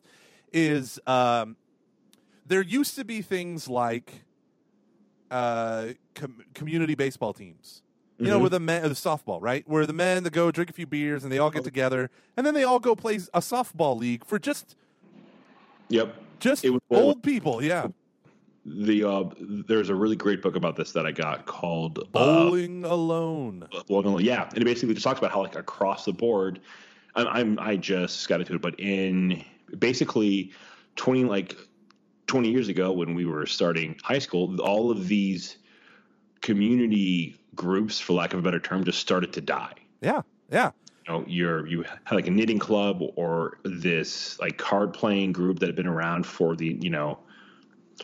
[0.52, 1.56] Is um,
[2.46, 4.24] there used to be things like
[5.30, 7.82] uh, com- community baseball teams.
[8.18, 8.40] You know, Mhm.
[8.42, 9.66] where the men, the softball, right?
[9.66, 12.44] Where the men that go drink a few beers and they all get together, and
[12.44, 14.76] then they all go play a softball league for just
[15.88, 16.14] Yep.
[16.40, 17.62] Just It was- old people.
[17.62, 17.88] Yeah,
[18.66, 19.24] The uh,
[19.68, 23.66] there's a really great book about this that I got called uh, bowling alone.
[23.88, 26.60] well, no, yeah, and it basically just talks about how like across the board,
[27.14, 29.44] I'm, I'm I just got into it, but in
[29.78, 30.52] basically
[30.96, 31.56] twenty like
[32.26, 35.56] twenty years ago when we were starting high school, all of these
[36.40, 39.72] community groups, for lack of a better term, just started to die.
[40.00, 40.70] Yeah, yeah,
[41.10, 45.66] know, you're you had like a knitting club or this like card playing group that
[45.66, 47.18] had been around for the you know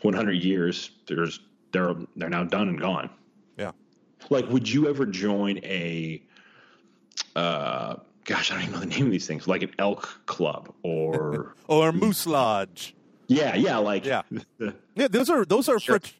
[0.01, 0.91] 100 years.
[1.07, 1.39] There's
[1.71, 3.09] they're they're now done and gone.
[3.57, 3.71] yeah.
[4.29, 6.21] Like, would you ever join a
[7.35, 10.73] uh, gosh, I don't even know the name of these things, like an elk club
[10.83, 12.95] or or Moose Lodge.
[13.27, 14.21] Yeah, yeah, like yeah,
[14.95, 15.07] yeah.
[15.07, 16.13] Those are those are frat-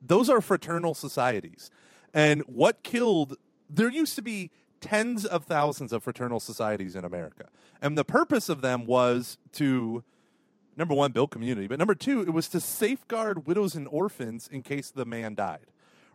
[0.00, 1.70] those are fraternal societies,
[2.12, 3.36] and what killed?
[3.68, 4.50] There used to be
[4.84, 7.46] tens of thousands of fraternal societies in America,
[7.80, 10.04] and the purpose of them was to
[10.76, 14.62] number one build community, but number two, it was to safeguard widows and orphans in
[14.62, 15.66] case the man died.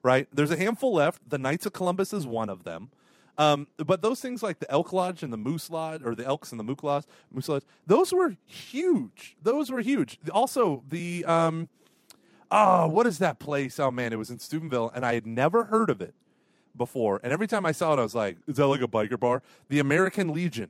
[0.02, 0.28] Right?
[0.32, 1.30] There's a handful left.
[1.30, 2.90] The Knights of Columbus is one of them.
[3.38, 6.52] Um, but those things like the Elk Lodge and the Moose Lodge, or the Elks
[6.52, 9.36] and the Moose Lodge, Moose Lodge, those were huge.
[9.42, 10.20] Those were huge.
[10.32, 11.70] Also, the um,
[12.52, 13.80] oh, what is that place?
[13.80, 16.14] Oh man, it was in Steubenville, and I had never heard of it
[16.80, 17.20] before.
[17.22, 19.44] And every time I saw it, I was like, "Is that like a biker bar?"
[19.68, 20.70] The American Legion.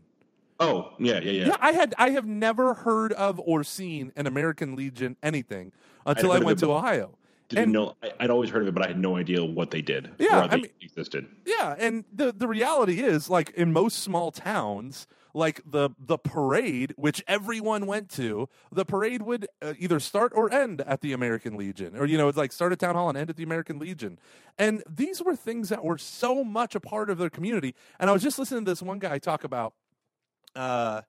[0.59, 1.47] Oh yeah, yeah, yeah.
[1.47, 5.71] Yeah, I had I have never heard of or seen an American Legion anything
[6.05, 7.11] until I, I went to Ohio
[7.49, 7.95] didn't and, know.
[8.03, 10.11] I, would always heard of it, but I had no idea what they did.
[10.19, 11.27] Yeah, they I mean, existed.
[11.45, 16.93] Yeah, and the the reality is, like in most small towns, like the the parade,
[16.97, 21.57] which everyone went to, the parade would uh, either start or end at the American
[21.57, 23.79] Legion, or you know, it's like start at town hall and end at the American
[23.79, 24.19] Legion.
[24.57, 27.75] And these were things that were so much a part of their community.
[27.99, 29.73] And I was just listening to this one guy talk about.
[30.55, 31.01] Uh,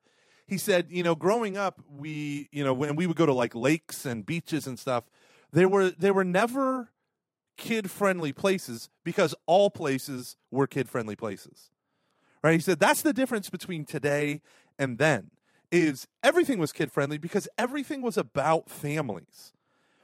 [0.46, 3.54] he said, you know, growing up, we, you know, when we would go to like
[3.54, 5.04] lakes and beaches and stuff,
[5.52, 6.90] they were they were never
[7.56, 11.70] kid friendly places because all places were kid friendly places.
[12.42, 12.54] Right?
[12.54, 14.40] He said that's the difference between today
[14.78, 15.30] and then
[15.70, 19.52] is everything was kid friendly because everything was about families.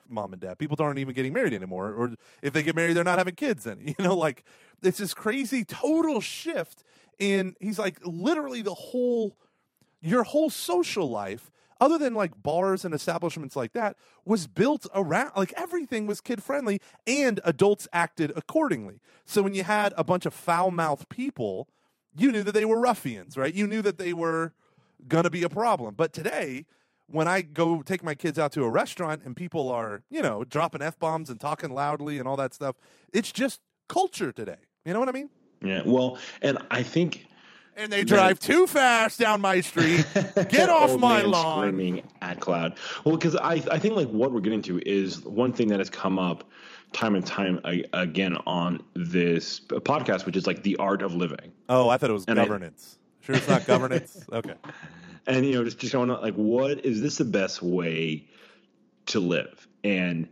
[0.08, 0.58] Mom and dad.
[0.58, 1.92] People aren't even getting married anymore.
[1.92, 3.78] Or if they get married, they're not having kids then.
[3.98, 4.44] You know, like
[4.82, 6.84] it's this crazy total shift
[7.18, 9.36] in he's like literally the whole
[10.00, 15.32] your whole social life other than like bars and establishments like that, was built around
[15.36, 19.00] like everything was kid friendly and adults acted accordingly.
[19.24, 21.68] So when you had a bunch of foul mouthed people,
[22.16, 23.52] you knew that they were ruffians, right?
[23.52, 24.52] You knew that they were
[25.08, 25.94] gonna be a problem.
[25.94, 26.66] But today,
[27.08, 30.44] when I go take my kids out to a restaurant and people are, you know,
[30.44, 32.76] dropping F bombs and talking loudly and all that stuff,
[33.12, 34.56] it's just culture today.
[34.84, 35.30] You know what I mean?
[35.62, 35.82] Yeah.
[35.84, 37.26] Well, and I think
[37.76, 40.06] and they drive too fast down my street.
[40.48, 41.68] Get off my lawn!
[41.68, 42.78] Screaming at cloud.
[43.04, 45.90] Well, because I I think like what we're getting to is one thing that has
[45.90, 46.50] come up
[46.96, 47.60] time and time
[47.92, 51.52] again on this podcast, which is like the art of living.
[51.68, 52.96] Oh, I thought it was and governance.
[53.22, 54.24] I, sure, it's not governance.
[54.32, 54.54] Okay.
[55.28, 58.28] And you know, just just going like, what is this the best way
[59.06, 59.66] to live?
[59.82, 60.28] And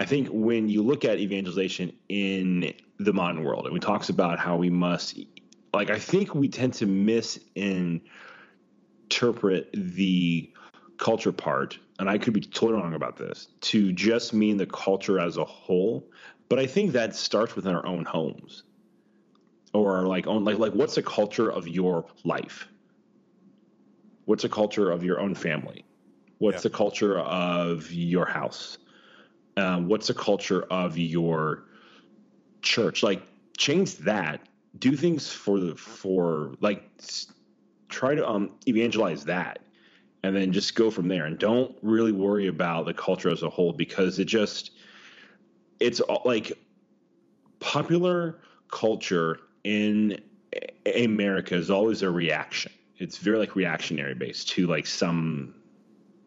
[0.00, 4.38] I think when you look at evangelization in the modern world, and we talks about
[4.38, 5.18] how we must
[5.74, 8.00] like I think we tend to misinterpret
[9.74, 10.50] the
[11.00, 15.18] culture part, and I could be totally wrong about this, to just mean the culture
[15.18, 16.06] as a whole.
[16.48, 18.62] But I think that starts within our own homes,
[19.72, 22.68] or like own like like what's the culture of your life?
[24.26, 25.84] What's the culture of your own family?
[26.38, 26.70] What's yeah.
[26.70, 28.78] the culture of your house?
[29.56, 31.64] Um, what's the culture of your
[32.62, 33.02] church?
[33.02, 33.22] Like
[33.56, 34.40] change that
[34.78, 36.84] do things for the for like
[37.88, 39.60] try to um evangelize that
[40.22, 43.50] and then just go from there and don't really worry about the culture as a
[43.50, 44.72] whole because it just
[45.78, 46.52] it's like
[47.58, 48.38] popular
[48.70, 50.20] culture in
[50.94, 52.72] America is always a reaction.
[52.98, 55.54] It's very like reactionary based to like some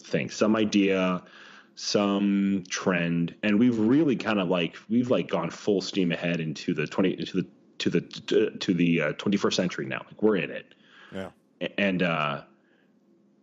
[0.02, 1.22] thing, some idea,
[1.76, 6.74] some trend, and we've really kind of like we've like gone full steam ahead into
[6.74, 7.48] the twenty into the
[7.80, 10.02] to the to, to the uh, 21st century now.
[10.06, 10.74] Like we're in it.
[11.14, 11.30] Yeah.
[11.78, 12.44] And uh,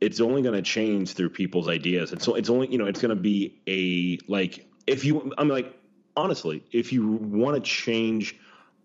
[0.00, 2.12] it's only going to change through people's ideas.
[2.12, 5.48] And so it's only you know it's going to be a like if you I'm
[5.48, 5.74] like
[6.16, 8.36] honestly if you want to change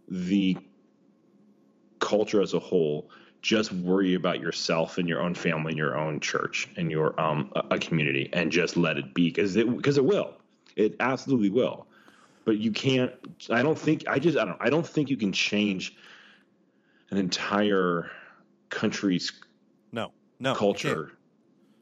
[0.07, 0.57] the
[1.99, 3.09] culture as a whole
[3.41, 7.51] just worry about yourself and your own family and your own church and your um
[7.55, 10.33] a, community and just let it be because it because it will
[10.75, 11.87] it absolutely will
[12.45, 13.11] but you can't.
[13.49, 14.05] I don't think.
[14.07, 14.37] I just.
[14.37, 14.57] I don't.
[14.61, 15.95] I don't think you can change
[17.09, 18.09] an entire
[18.69, 19.31] country's
[20.39, 21.11] no culture.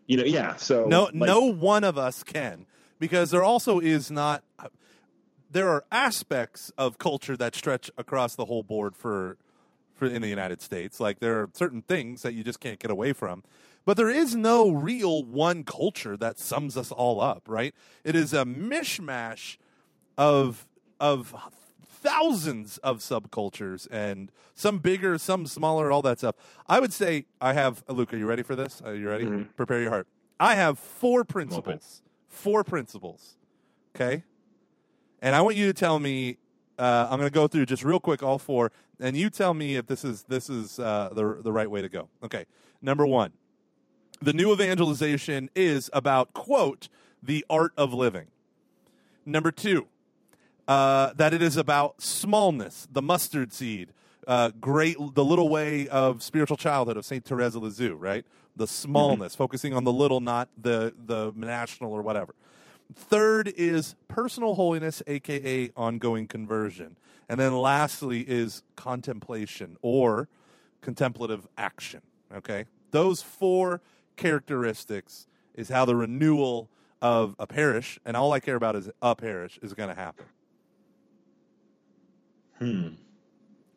[0.07, 0.29] You, you know.
[0.29, 0.55] Yeah.
[0.55, 1.03] So no.
[1.03, 2.65] Like, no one of us can
[2.99, 4.43] because there also is not.
[5.49, 9.37] There are aspects of culture that stretch across the whole board for
[9.93, 10.99] for in the United States.
[10.99, 13.43] Like there are certain things that you just can't get away from.
[13.85, 17.75] But there is no real one culture that sums us all up, right?
[18.03, 19.57] It is a mishmash
[20.17, 20.65] of
[20.99, 21.35] of
[22.03, 26.35] thousands of subcultures and some bigger, some smaller, all that stuff.
[26.67, 28.13] I would say I have Luke.
[28.13, 28.81] Are you ready for this?
[28.85, 29.25] Are you ready?
[29.25, 29.43] Mm-hmm.
[29.55, 30.07] Prepare your heart.
[30.39, 32.01] I have four principles.
[32.27, 33.37] Four principles.
[33.95, 34.23] Okay,
[35.21, 36.31] and I want you to tell me.
[36.31, 36.39] Uh,
[36.83, 39.77] Uh, I'm going to go through just real quick all four, and you tell me
[39.77, 42.09] if this is this is uh, the the right way to go.
[42.23, 42.45] Okay,
[42.81, 43.31] number one,
[44.19, 46.89] the new evangelization is about quote
[47.21, 48.27] the art of living.
[49.23, 49.85] Number two,
[50.67, 53.89] uh, that it is about smallness, the mustard seed,
[54.27, 58.25] uh, great, the little way of spiritual childhood of Saint Therese of Lisieux, right?
[58.55, 62.35] The smallness, focusing on the little, not the the national or whatever.
[62.93, 66.95] Third is personal holiness, aka ongoing conversion,
[67.27, 70.29] and then lastly is contemplation or
[70.81, 72.01] contemplative action.
[72.33, 73.81] Okay, those four
[74.15, 76.69] characteristics is how the renewal
[77.01, 80.25] of a parish, and all I care about is a parish, is going to happen.
[82.59, 82.89] Hmm.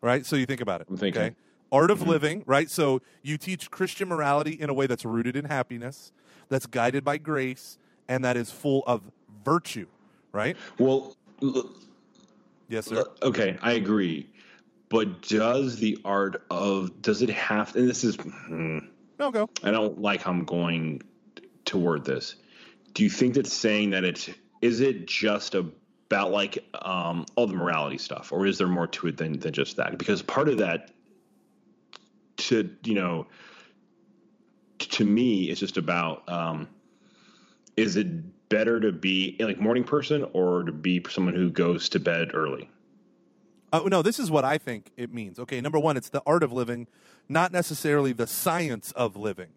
[0.00, 0.24] Right?
[0.24, 0.86] So you think about it.
[0.90, 1.22] I'm thinking.
[1.22, 1.34] Okay.
[1.72, 2.70] Art of living, right?
[2.70, 6.12] So you teach Christian morality in a way that's rooted in happiness,
[6.48, 7.76] that's guided by grace,
[8.08, 9.02] and that is full of
[9.44, 9.86] virtue,
[10.32, 10.56] right?
[10.78, 11.70] Well, l-
[12.68, 12.98] Yes, sir.
[12.98, 14.28] l- okay, I agree.
[14.88, 17.74] But does the art of does it have?
[17.74, 18.78] And this is, hmm,
[19.18, 19.50] No, go.
[19.64, 21.02] I don't like how I'm going
[21.64, 22.36] toward this.
[22.94, 24.30] Do you think that saying that it's
[24.62, 25.54] is it just
[26.06, 29.52] about like um, all the morality stuff, or is there more to it than than
[29.52, 29.98] just that?
[29.98, 30.90] Because part of that,
[32.38, 33.26] to you know,
[34.78, 36.68] to me, is just about um,
[37.76, 42.00] is it better to be like morning person or to be someone who goes to
[42.00, 42.70] bed early?
[43.72, 45.38] Uh, no, this is what I think it means.
[45.40, 46.86] Okay, number one, it's the art of living,
[47.28, 49.48] not necessarily the science of living.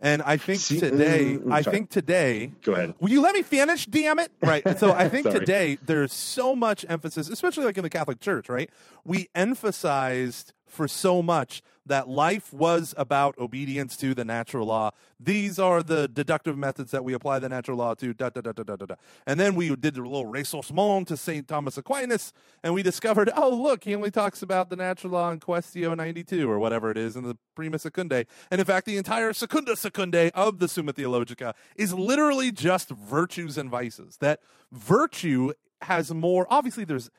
[0.00, 2.94] And I think See- today, mm, I think today, Go ahead.
[3.00, 3.86] Will you let me finish?
[3.86, 4.30] Damn it!
[4.42, 4.78] Right.
[4.78, 8.70] So I think today there's so much emphasis, especially like in the Catholic Church, right?
[9.04, 14.90] We emphasized for so much that life was about obedience to the natural law.
[15.18, 18.12] These are the deductive methods that we apply the natural law to.
[18.12, 18.94] Da, da, da, da, da, da, da.
[19.26, 21.46] And then we did the little ressourcement to St.
[21.46, 25.40] Thomas Aquinas, and we discovered, oh, look, he only talks about the natural law in
[25.40, 28.26] Quaestio 92 or whatever it is in the Prima Secundae.
[28.50, 33.56] And in fact, the entire Secunda Secundae of the Summa Theologica is literally just virtues
[33.56, 34.18] and vices.
[34.18, 34.40] That
[34.72, 37.10] virtue has more, obviously, there's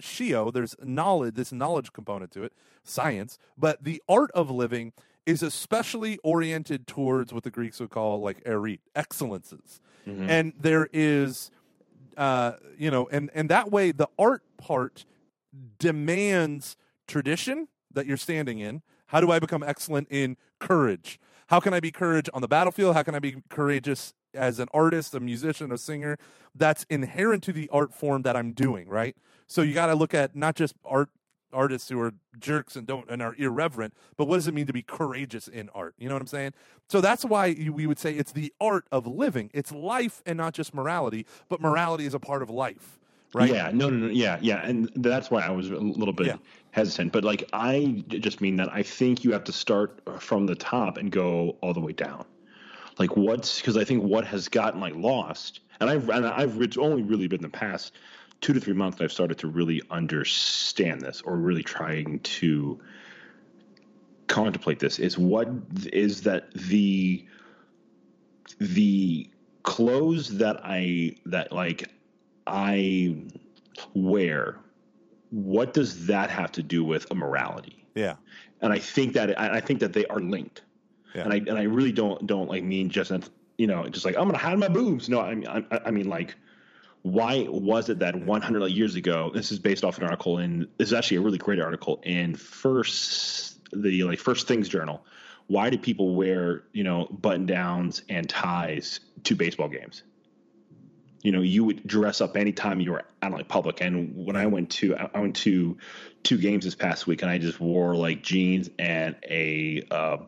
[0.00, 2.52] Shio, there's knowledge, this knowledge component to it,
[2.84, 4.92] science, but the art of living
[5.26, 9.80] is especially oriented towards what the Greeks would call like arete, excellences.
[10.30, 11.50] And there is
[12.18, 15.04] uh, you know, and and that way the art part
[15.78, 18.82] demands tradition that you're standing in.
[19.06, 21.20] How do I become excellent in courage?
[21.46, 22.94] How can I be courage on the battlefield?
[22.94, 26.16] How can I be courageous as an artist, a musician, a singer?
[26.54, 29.16] That's inherent to the art form that I'm doing, right?
[29.46, 31.08] So you got to look at not just art
[31.50, 34.72] artists who are jerks and don't and are irreverent, but what does it mean to
[34.72, 35.94] be courageous in art?
[35.98, 36.52] You know what I'm saying?
[36.90, 39.50] So that's why we would say it's the art of living.
[39.54, 42.98] It's life and not just morality, but morality is a part of life,
[43.32, 43.48] right?
[43.50, 46.36] Yeah, no, no, no, yeah, yeah, and that's why I was a little bit Yeah.
[46.72, 47.12] hesitant.
[47.12, 50.98] But like, I just mean that I think you have to start from the top
[50.98, 52.26] and go all the way down.
[52.98, 56.76] Like, what's because I think what has gotten like lost, and I've and I've it's
[56.76, 57.94] only really been the past
[58.40, 62.80] two to three months that I've started to really understand this, or really trying to
[64.26, 64.98] contemplate this.
[64.98, 65.48] Is what
[65.92, 67.24] is that the
[68.58, 69.30] the
[69.62, 71.90] clothes that I that like
[72.46, 73.16] I
[73.94, 74.58] wear,
[75.30, 77.84] what does that have to do with a morality?
[77.94, 78.16] Yeah.
[78.60, 80.62] And I think that I I think that they are linked.
[81.14, 81.22] Yeah.
[81.22, 83.12] And I and I really don't don't like mean just
[83.56, 85.08] you know just like I'm gonna hide my boobs.
[85.08, 86.36] No, I mean I, I mean like
[87.02, 89.30] why was it that 100 years ago?
[89.32, 90.68] This is based off an article in.
[90.78, 95.04] This is actually a really great article in First the like First Things Journal.
[95.46, 100.02] Why do people wear you know button downs and ties to baseball games?
[101.22, 104.46] you know you would dress up anytime you were out like public and when i
[104.46, 105.76] went to i went to
[106.22, 110.18] two games this past week and i just wore like jeans and a uh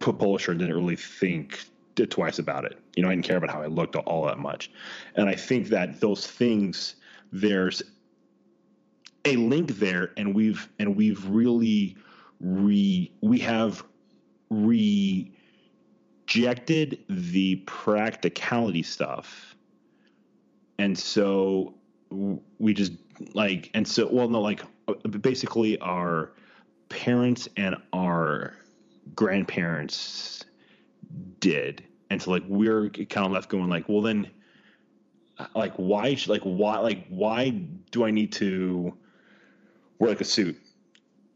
[0.00, 1.64] p- polo shirt and didn't really think
[2.10, 2.78] twice about it.
[2.94, 4.70] You know i didn't care about how i looked all that much.
[5.14, 6.96] And i think that those things
[7.32, 7.82] there's
[9.24, 11.96] a link there and we've and we've really
[12.40, 13.82] re we have
[14.50, 15.32] rejected
[17.08, 19.56] the practicality stuff.
[20.78, 21.74] And so
[22.10, 22.92] we just
[23.34, 24.62] like and so well no like
[25.20, 26.32] basically our
[26.88, 28.54] parents and our
[29.14, 30.44] grandparents
[31.40, 34.28] did and so like we're kind of left going like well then
[35.54, 37.50] like why should like why like why
[37.90, 38.92] do i need to
[39.98, 40.56] wear like a suit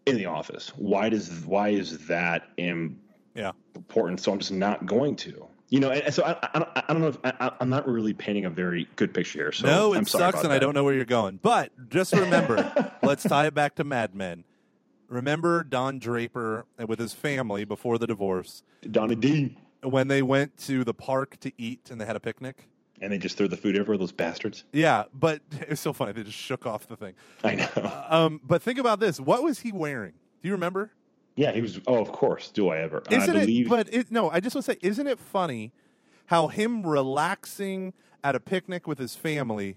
[0.06, 2.98] in the office why does why is that im-
[3.34, 3.52] Yeah.
[3.76, 5.46] important, so I'm just not going to.
[5.68, 7.86] You know, and, and so I, I, don't- I don't know if I, I'm not
[7.88, 9.52] really painting a very good picture here.
[9.52, 11.38] So no, I'm it sucks, and I don't know where you're going.
[11.40, 14.42] But just remember, let's tie it back to Mad Men.
[15.10, 19.58] Remember Don Draper with his family before the divorce Donna D.
[19.82, 22.68] when they went to the park to eat and they had a picnic?
[23.02, 24.64] And they just threw the food everywhere, those bastards.
[24.72, 26.12] Yeah, but it's so funny.
[26.12, 27.14] They just shook off the thing.
[27.42, 28.04] I know.
[28.08, 29.18] Um, but think about this.
[29.20, 30.12] What was he wearing?
[30.42, 30.92] Do you remember?
[31.34, 31.80] Yeah, he was.
[31.86, 32.50] Oh, of course.
[32.50, 33.02] Do I ever?
[33.10, 33.66] Isn't I believe.
[33.66, 33.68] it?
[33.68, 35.72] But it, no, I just want to say, isn't it funny
[36.26, 39.76] how him relaxing at a picnic with his family,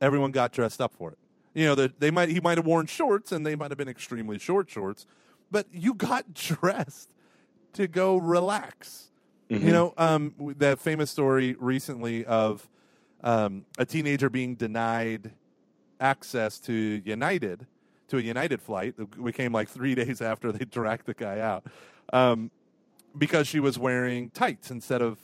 [0.00, 1.18] everyone got dressed up for it.
[1.54, 4.38] You know, they might he might have worn shorts and they might have been extremely
[4.38, 5.06] short shorts,
[5.50, 7.10] but you got dressed
[7.74, 9.10] to go relax.
[9.50, 9.66] Mm-hmm.
[9.66, 12.68] You know, um, that famous story recently of
[13.22, 15.32] um, a teenager being denied
[16.00, 17.66] access to United,
[18.08, 18.94] to a United flight.
[19.18, 21.64] We came like three days after they dragged the guy out
[22.12, 22.50] um,
[23.16, 25.18] because she was wearing tights instead of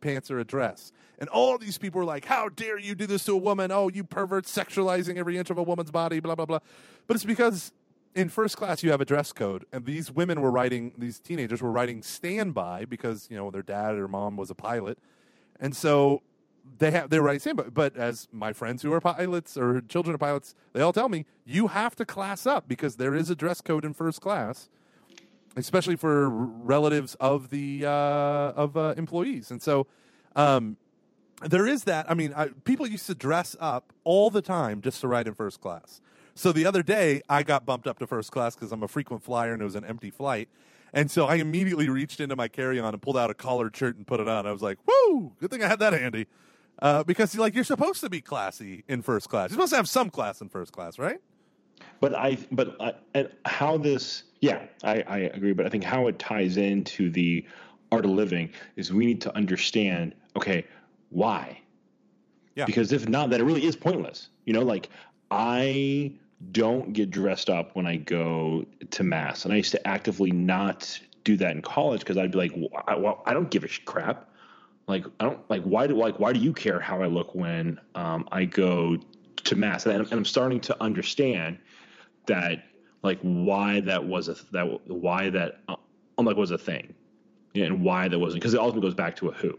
[0.00, 0.92] pants or a dress.
[1.18, 3.70] And all these people were like, How dare you do this to a woman?
[3.70, 6.60] Oh, you pervert, sexualizing every inch of a woman's body, blah, blah, blah.
[7.06, 7.72] But it's because
[8.14, 11.62] in first class you have a dress code and these women were writing these teenagers
[11.62, 14.98] were writing standby because you know their dad or mom was a pilot
[15.60, 16.22] and so
[16.78, 20.20] they have they're writing standby but as my friends who are pilots or children of
[20.20, 23.60] pilots they all tell me you have to class up because there is a dress
[23.60, 24.68] code in first class
[25.56, 29.86] especially for relatives of the uh, of uh, employees and so
[30.36, 30.76] um,
[31.42, 35.00] there is that i mean I, people used to dress up all the time just
[35.00, 36.00] to ride in first class
[36.40, 39.22] so the other day, I got bumped up to first class because I'm a frequent
[39.22, 40.48] flyer and it was an empty flight.
[40.92, 43.96] And so I immediately reached into my carry on and pulled out a collared shirt
[43.96, 44.46] and put it on.
[44.46, 46.26] I was like, whoo, good thing I had that handy.
[46.80, 49.50] Uh, because like you're supposed to be classy in first class.
[49.50, 51.20] You're supposed to have some class in first class, right?
[52.00, 55.52] But I, but I, and how this, yeah, I, I agree.
[55.52, 57.44] But I think how it ties into the
[57.92, 60.64] art of living is we need to understand, okay,
[61.10, 61.60] why?
[62.54, 62.64] Yeah.
[62.64, 64.28] Because if not, then it really is pointless.
[64.44, 64.88] You know, like
[65.30, 66.12] I
[66.52, 70.98] don't get dressed up when I go to mass, and I used to actively not
[71.24, 73.68] do that in college because I'd be like, well, I, well, I don't give a
[73.84, 74.28] crap.
[74.88, 77.78] Like I don't like why do like why do you care how I look when
[77.94, 78.96] um, I go
[79.44, 79.84] to mass?
[79.86, 81.58] And, I'm- and I'm starting to understand
[82.26, 82.64] that
[83.02, 85.76] like why that was a that why that uh,
[86.18, 86.94] I'm was a thing,
[87.54, 89.58] and why that wasn't because it ultimately goes back to a who.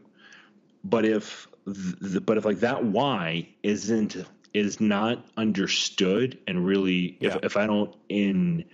[0.83, 4.15] But if the, but if like that why isn't
[4.53, 7.39] is not understood and really if Yeah.
[7.43, 8.65] if I don't in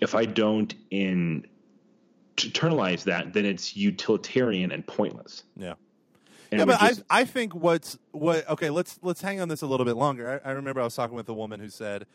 [0.00, 1.46] if I don't in
[2.36, 5.44] internalize that then it's utilitarian and pointless.
[5.56, 5.74] Yeah.
[6.50, 9.62] And yeah, but just- I I think what's what okay, let's let's hang on this
[9.62, 10.40] a little bit longer.
[10.44, 12.06] I, I remember I was talking with a woman who said,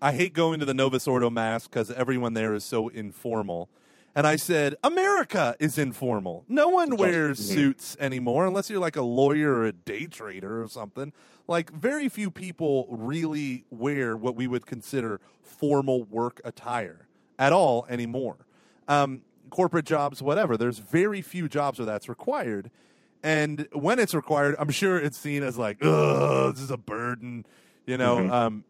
[0.00, 3.68] I hate going to the Novus Ordo Mass because everyone there is so informal.
[4.14, 6.44] And I said, America is informal.
[6.48, 10.68] No one wears suits anymore unless you're like a lawyer or a day trader or
[10.68, 11.12] something.
[11.48, 17.06] Like, very few people really wear what we would consider formal work attire
[17.38, 18.38] at all anymore.
[18.88, 19.20] Um,
[19.50, 20.56] corporate jobs, whatever.
[20.56, 22.70] There's very few jobs where that's required.
[23.22, 27.44] And when it's required, I'm sure it's seen as like, ugh, this is a burden,
[27.86, 28.16] you know.
[28.16, 28.30] Mhm.
[28.32, 28.64] Um,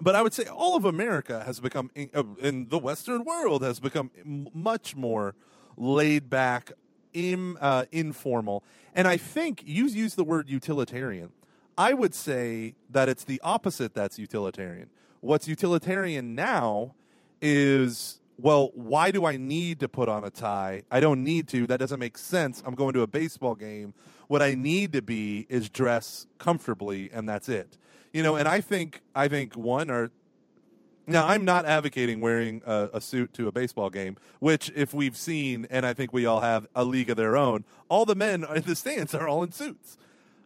[0.00, 3.62] but I would say all of America has become, in, uh, in the Western world,
[3.62, 4.10] has become
[4.52, 5.34] much more
[5.76, 6.72] laid back,
[7.12, 8.64] Im, uh, informal.
[8.94, 11.30] And I think you use the word utilitarian.
[11.78, 14.88] I would say that it's the opposite that's utilitarian.
[15.20, 16.94] What's utilitarian now
[17.40, 20.82] is well, why do I need to put on a tie?
[20.90, 21.66] I don't need to.
[21.66, 22.62] That doesn't make sense.
[22.66, 23.94] I'm going to a baseball game.
[24.28, 27.78] What I need to be is dress comfortably, and that's it.
[28.16, 30.10] You know, and I think I think one or
[31.06, 35.18] now I'm not advocating wearing a, a suit to a baseball game, which if we've
[35.18, 38.42] seen, and I think we all have a league of their own, all the men
[38.54, 39.98] in the stands are all in suits.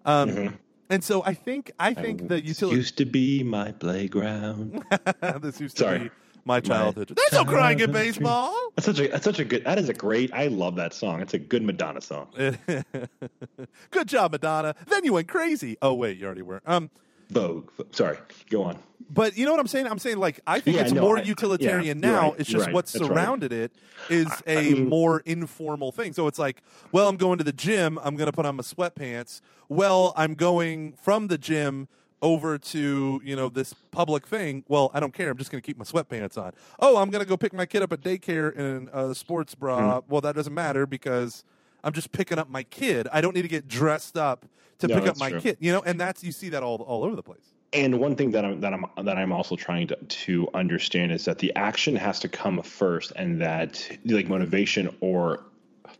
[0.04, 0.58] Um, Mhm.
[0.90, 4.82] And so I think I think the utility used to be my playground.
[5.40, 5.98] this used to Sorry.
[6.00, 6.10] be
[6.44, 7.12] my childhood.
[7.16, 8.52] There's no crying in baseball.
[8.74, 11.20] That's such a that's such a good that is a great I love that song.
[11.22, 12.26] It's a good Madonna song.
[13.90, 14.74] Good job, Madonna.
[14.88, 15.76] Then you went crazy.
[15.80, 16.60] Oh wait, you already were.
[16.66, 16.90] Um,
[17.30, 17.70] Vogue.
[17.92, 18.18] Sorry,
[18.50, 18.78] go on.
[19.08, 19.86] but you know what I'm saying?
[19.86, 22.30] I'm saying like I think Yeah, it's no, more I- utilitarian yeah, now.
[22.30, 23.08] right, it's just right, what that's right.
[23.08, 23.72] surrounded it
[24.08, 26.12] is a I mean- more informal thing.
[26.12, 26.62] So it's like,
[26.92, 27.98] well, I'm going to the gym.
[28.02, 29.40] I'm going to put on my sweatpants.
[29.68, 31.88] Well, I'm going from the gym
[32.22, 34.62] over to you know this public thing.
[34.68, 35.30] Well, I don't care.
[35.30, 36.52] I'm just going to keep my sweatpants on.
[36.78, 40.00] Oh, I'm going to go pick my kid up at daycare in a sports bra.
[40.00, 40.12] Hmm.
[40.12, 41.44] Well, that doesn't matter because
[41.84, 43.08] I'm just picking up my kid.
[43.12, 44.46] I don't need to get dressed up
[44.78, 45.40] to No, pick up my true.
[45.40, 45.56] kid.
[45.60, 47.54] You know, and that's you see that all all over the place.
[47.72, 51.24] And one thing that I'm that I'm that I'm also trying to to understand is
[51.26, 55.44] that the action has to come first, and that like motivation or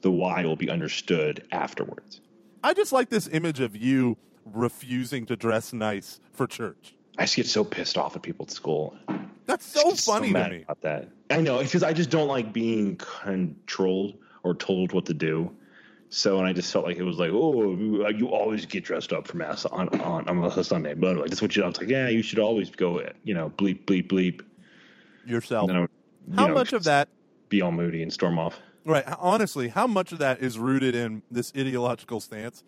[0.02, 2.20] the why will be understood afterwards.
[2.64, 6.94] I just like this image of you refusing to dress nice for church.
[7.18, 8.96] I just get so pissed off at people at school.
[9.46, 10.62] That's so funny to mad me.
[10.62, 11.08] about that.
[11.30, 15.50] I know it's because I just don't like being controlled or told what to do.
[16.12, 19.12] So, and I just felt like it was like, oh, you you always get dressed
[19.12, 21.62] up for mass on on, on a Sunday, but like that's what you.
[21.62, 24.42] I was like, yeah, you should always go, you know, bleep bleep bleep.
[25.24, 25.62] Yourself.
[25.62, 25.90] And then I would,
[26.28, 27.08] you How know, much of that
[27.48, 28.58] be all moody and storm off?
[28.84, 29.04] Right.
[29.20, 32.64] Honestly, how much of that is rooted in this ideological stance,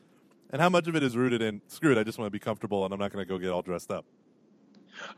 [0.50, 1.98] and how much of it is rooted in screw it?
[1.98, 3.90] I just want to be comfortable, and I'm not going to go get all dressed
[3.90, 4.04] up.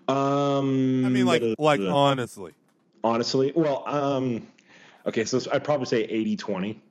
[0.08, 2.52] Um, I mean, like, uh, like uh, honestly,
[3.02, 4.46] honestly, well, um,
[5.04, 6.82] okay, so I'd probably say 80 20.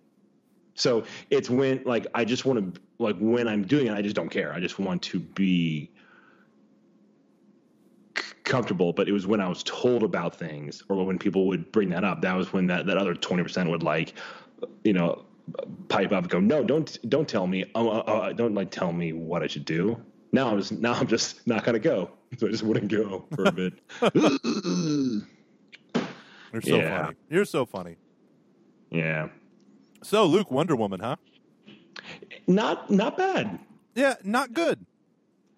[0.75, 4.15] So it's when, like, I just want to, like, when I'm doing it, I just
[4.15, 4.53] don't care.
[4.53, 5.91] I just want to be
[8.43, 8.91] comfortable.
[8.93, 12.03] But it was when I was told about things or when people would bring that
[12.03, 14.13] up, that was when that, that other 20% would, like,
[14.83, 15.25] you know,
[15.89, 18.91] pipe up and go, no, don't, don't tell me, uh, uh, uh, don't, like, tell
[18.93, 20.01] me what I should do.
[20.31, 22.09] Now I'm just, now I'm just not going to go.
[22.39, 23.73] So I just wouldn't go for a bit.
[26.51, 27.03] you're so Yeah.
[27.03, 27.15] funny.
[27.29, 27.97] You're so funny.
[28.89, 29.27] yeah.
[30.03, 31.15] So, Luke, Wonder Woman, huh?
[32.47, 33.59] Not not bad.
[33.95, 34.85] Yeah, not good.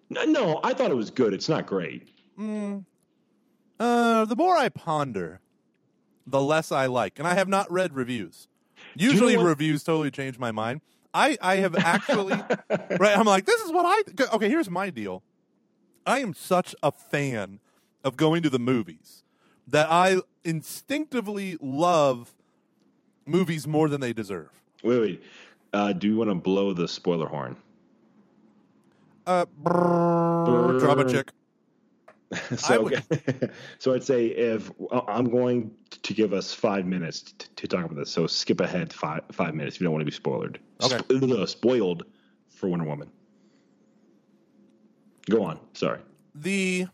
[0.08, 1.34] No, I thought it was good.
[1.34, 2.08] It's not great.
[2.38, 5.40] Uh, the more I ponder,
[6.26, 8.48] the less I like, and I have not read reviews.
[8.94, 10.80] you know Usually, reviews totally change my mind.
[11.12, 12.34] I I have actually
[12.70, 13.18] right.
[13.18, 14.48] I'm like, this is what I okay.
[14.48, 15.22] Here's my deal.
[16.06, 17.58] I am such a fan
[18.04, 19.24] of going to the movies
[19.66, 22.35] that I instinctively love
[23.26, 24.50] movies more than they deserve.
[24.82, 25.22] Wait, wait.
[25.72, 27.56] Uh, do you want to blow the spoiler horn?
[29.26, 31.32] Uh, brrr, drop a chick.
[32.56, 34.70] so, would- so I'd say if
[35.08, 35.70] I'm going
[36.02, 39.54] to give us five minutes to, to talk about this, so skip ahead five five
[39.54, 40.58] minutes if you don't want to be spoiled.
[40.82, 40.98] Okay.
[41.02, 42.04] Sp- uh, spoiled
[42.48, 43.10] for Wonder Woman.
[45.28, 45.58] Go on.
[45.72, 46.00] Sorry.
[46.34, 46.86] the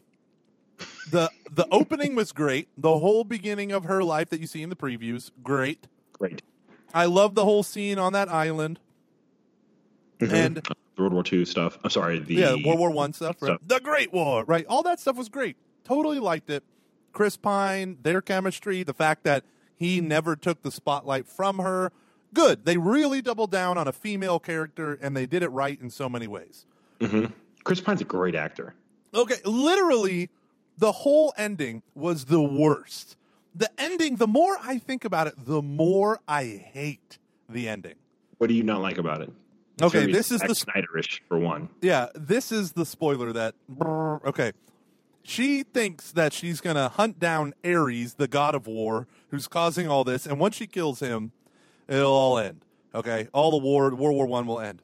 [1.10, 2.68] the the opening was great.
[2.76, 5.86] The whole beginning of her life that you see in the previews, great.
[6.22, 6.42] Great.
[6.94, 8.78] I love the whole scene on that island.
[10.20, 10.34] Mm-hmm.
[10.34, 11.78] And The World War II stuff.
[11.82, 12.20] I'm sorry.
[12.20, 13.48] The yeah, World War One stuff, right?
[13.48, 13.60] stuff.
[13.66, 14.64] The Great War, right?
[14.68, 15.56] All that stuff was great.
[15.82, 16.62] Totally liked it.
[17.12, 19.42] Chris Pine, their chemistry, the fact that
[19.74, 21.90] he never took the spotlight from her,
[22.32, 22.66] good.
[22.66, 26.08] They really doubled down on a female character, and they did it right in so
[26.08, 26.66] many ways.
[27.00, 27.32] Mm-hmm.
[27.64, 28.74] Chris Pine's a great actor.
[29.12, 30.30] Okay, literally,
[30.78, 33.16] the whole ending was the worst.
[33.54, 37.94] The ending, the more I think about it, the more I hate the ending.
[38.38, 39.30] What do you not like about it?
[39.80, 41.68] Okay, this is Zack the Snyderish for one.
[41.80, 44.52] yeah, this is the spoiler that okay.
[45.24, 49.88] She thinks that she's going to hunt down Ares, the god of war, who's causing
[49.88, 51.30] all this, and once she kills him,
[51.88, 52.64] it'll all end.
[52.94, 53.28] Okay?
[53.32, 54.82] All the war World War 1 will end.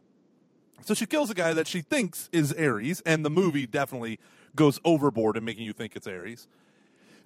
[0.85, 4.21] So she kills a guy that she thinks is Ares, and the movie definitely
[4.55, 6.47] goes overboard in making you think it's Ares.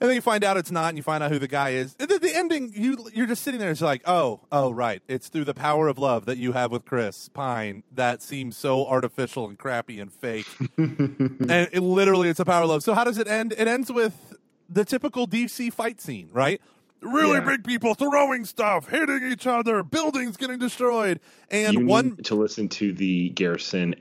[0.02, 1.94] And then you find out it's not, and you find out who the guy is.
[2.00, 5.28] And then the ending, you you're just sitting there, it's like, oh, oh, right, it's
[5.28, 9.46] through the power of love that you have with Chris Pine that seems so artificial
[9.46, 10.48] and crappy and fake.
[10.76, 12.82] and it literally, it's a power of love.
[12.82, 13.54] So how does it end?
[13.56, 14.34] It ends with
[14.68, 16.60] the typical DC fight scene, right?
[17.00, 17.44] Really Yeah.
[17.44, 22.34] big people throwing stuff, hitting each other, buildings getting destroyed, and you one need to
[22.34, 23.94] listen to the Garrison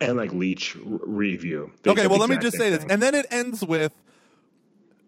[0.00, 1.70] and like Leech review.
[1.82, 2.86] They Okay, well, let me just say this.
[2.88, 3.92] And then it ends with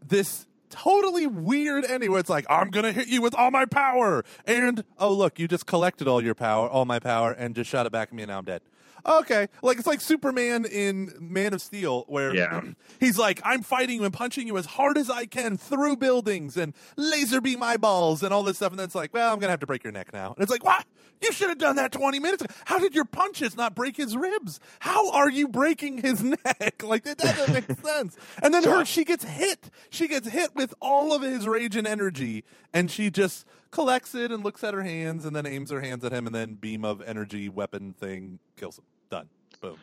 [0.09, 4.25] this totally weird where it's like, I'm going to hit you with all my power.
[4.47, 7.87] And, oh, look, you just collected all your power, all my power, and just shot
[7.87, 8.63] it back at me, and now I'm dead.
[9.07, 9.49] Okay.
[9.63, 12.61] Like, it's like Superman in Man of Steel, where Yeah.
[13.01, 16.57] he's like, I'm fighting you and punching you as hard as I can through buildings
[16.57, 18.73] and laser beam eyeballs and all this stuff.
[18.73, 20.35] And then it's like, well, I'm going to have to break your neck now.
[20.35, 20.85] And it's like, what?
[21.21, 22.55] You should have done that 20 minutes ago.
[22.65, 24.61] How did your punches not break his ribs?
[24.79, 26.83] How are you breaking his neck?
[26.85, 28.17] Like, that doesn't make sense.
[28.41, 29.71] And then her, she gets hit.
[29.91, 32.45] She gets hit with all of his rage and energy.
[32.73, 36.05] And she just collects it and looks at her hands and then aims her hands
[36.05, 38.85] at him and then beam of energy weapon thing kills him.
[39.11, 39.29] Done.
[39.61, 39.77] Boom.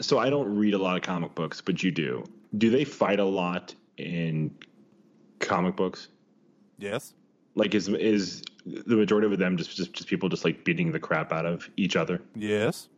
[0.00, 2.24] so I don't read a lot of comic books, but you do.
[2.56, 4.54] Do they fight a lot in
[5.40, 6.08] comic books?
[6.78, 7.14] Yes.
[7.54, 10.98] Like, is is the majority of them just just, just people just like beating the
[10.98, 12.20] crap out of each other?
[12.34, 12.88] Yes.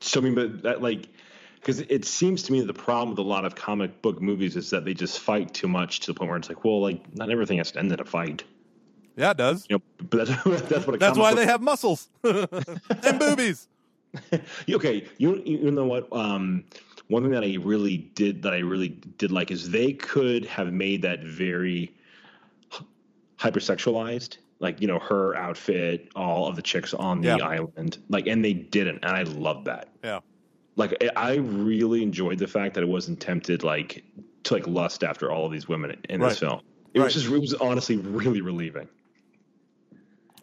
[0.00, 1.08] So I mean, but that like.
[1.60, 4.54] Because it seems to me that the problem with a lot of comic book movies
[4.54, 7.16] is that they just fight too much to the point where it's like, well, like
[7.16, 8.44] not everything has to end in a fight.
[9.16, 9.66] Yeah, it does.
[9.68, 10.30] You know, that's
[10.68, 13.68] that's what That's why book they have muscles and boobies.
[14.70, 16.62] okay you you know what um
[17.08, 20.72] one thing that i really did that i really did like is they could have
[20.72, 21.92] made that very
[23.38, 27.36] hypersexualized like you know her outfit all of the chicks on the Yeah.
[27.44, 30.20] island like and they didn't and i love that Yeah.
[30.76, 34.04] like I- I really enjoyed the fact that it wasn't tempted like
[34.44, 36.28] to like lust after all of these women in Right.
[36.28, 36.60] this film.
[36.92, 37.06] It Right.
[37.06, 38.88] was just it was honestly really relieving.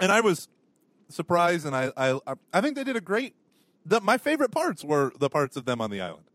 [0.01, 0.47] And I was
[1.09, 2.19] surprised, and I I
[2.53, 3.35] I think they did a great.
[3.85, 6.25] The, my favorite parts were the parts of them on the island.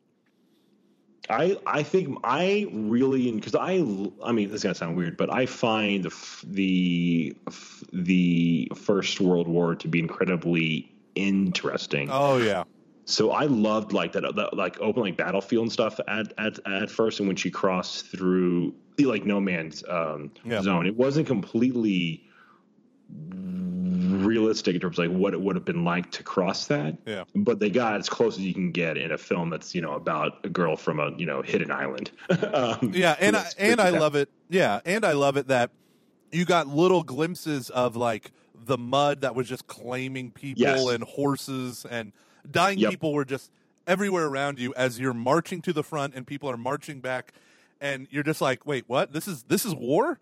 [1.28, 3.84] I I think I really because I
[4.24, 6.12] I mean this is gonna sound weird, but I find the
[6.44, 7.36] the
[7.92, 12.08] the First World War to be incredibly interesting.
[12.12, 12.64] Oh yeah,
[13.06, 16.90] So I loved like that, that like open like battlefield and stuff at at at
[16.90, 20.62] first, and when she crossed through like no man's um, Yeah.
[20.62, 22.25] zone, it wasn't completely
[23.08, 26.96] realistic in terms of like what it would have been like to cross that.
[27.06, 27.24] Yeah.
[27.34, 29.92] But they got as close as you can get in a film that's you know
[29.94, 32.10] about a girl from a you know hidden island.
[32.52, 34.28] um, yeah, and I, and I that- love it.
[34.48, 35.70] Yeah, and I love it that
[36.32, 40.88] you got little glimpses of like the mud that was just claiming people Yes.
[40.88, 42.12] and horses and
[42.50, 42.90] dying Yep.
[42.90, 43.50] people were just
[43.86, 47.32] everywhere around you as you're marching to the front and people are marching back
[47.80, 49.12] and you're just like, "Wait, what?
[49.12, 50.18] This is this is war?"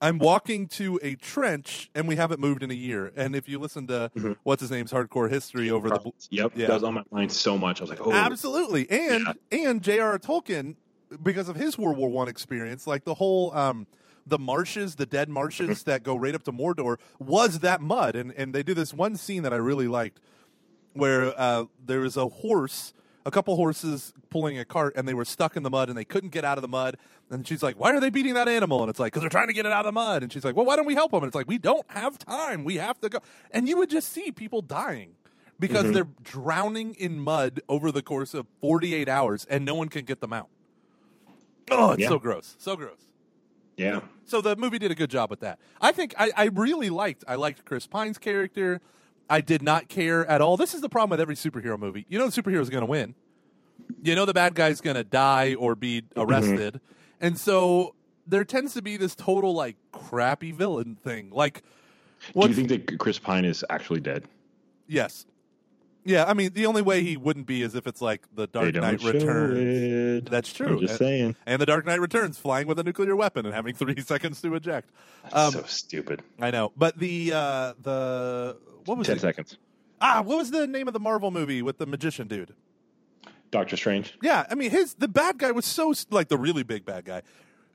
[0.00, 3.12] I'm walking to a trench and we haven't moved in a year.
[3.16, 4.36] And if you listen to Mhm.
[4.44, 6.68] what's his name's hardcore history over the Yep, Yeah.
[6.68, 7.80] that was on my mind so much.
[7.80, 10.18] I was like, oh, Absolutely, and and J.R.R.
[10.18, 10.76] Tolkien,
[11.22, 13.86] because of his World War One experience, like the whole um,
[14.26, 18.32] the marshes, the dead marshes that go right up to Mordor, was that mud, and
[18.32, 20.20] and they do this one scene that I really liked,
[20.92, 22.92] where uh, there was a horse,
[23.28, 26.04] a couple horses pulling a cart, and they were stuck in the mud, and they
[26.04, 26.96] couldn't get out of the mud.
[27.30, 29.48] And she's like, "Why are they beating that animal?" And it's like, "Cause they're trying
[29.48, 31.10] to get it out of the mud." And she's like, "Well, why don't we help
[31.10, 32.64] them?" And it's like, "We don't have time.
[32.64, 33.18] We have to go."
[33.50, 35.12] And you would just see people dying
[35.60, 35.92] because mm-hmm.
[35.92, 40.20] they're drowning in mud over the course of 48 hours and no one can get
[40.20, 40.48] them out.
[41.70, 42.08] Oh, it's Yeah.
[42.08, 42.56] so gross.
[42.58, 43.08] So gross.
[43.76, 45.58] yeah, So the movie did a good job with that.
[45.80, 48.80] I think I, I really liked I liked Chris Pine's character.
[49.30, 50.56] I did not care at all.
[50.56, 52.06] This is the problem with every superhero movie.
[52.08, 53.14] You know the superhero is going to win.
[54.02, 56.80] You know the bad guy's going to die or be arrested.
[57.20, 57.94] And so
[58.26, 61.30] there tends to be this total like crappy villain thing.
[61.30, 61.62] Like
[62.34, 64.24] do you think that Chris Pine is actually dead?
[64.86, 65.24] Yes.
[66.04, 68.72] Yeah, I mean, the only way he wouldn't be is if it's like the Dark
[68.74, 69.58] Knight Returns.
[69.58, 70.30] it.
[70.30, 70.68] That's true.
[70.68, 71.36] I'm just And- saying.
[71.44, 74.54] And the Dark Knight Returns, flying with a nuclear weapon and having three seconds to
[74.54, 74.88] eject.
[75.32, 76.22] Um, so stupid.
[76.40, 78.56] I know, but the uh, the
[78.88, 79.20] what was Ten it?
[79.20, 79.56] seconds.
[80.00, 82.54] Ah, what was the name of the Marvel movie with the magician dude?
[83.50, 84.14] Doctor Strange.
[84.22, 87.22] Yeah, I mean, his the bad guy was so like the really big bad guy,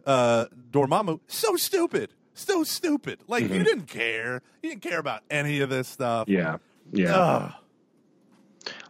[0.06, 3.20] uh, Dormammu, so stupid, so stupid.
[3.28, 6.28] Like you didn't care, you didn't care about any of this stuff.
[6.28, 6.58] Mm-hmm.
[6.96, 7.06] Yeah.
[7.06, 7.16] Yeah.
[7.18, 7.54] Ugh.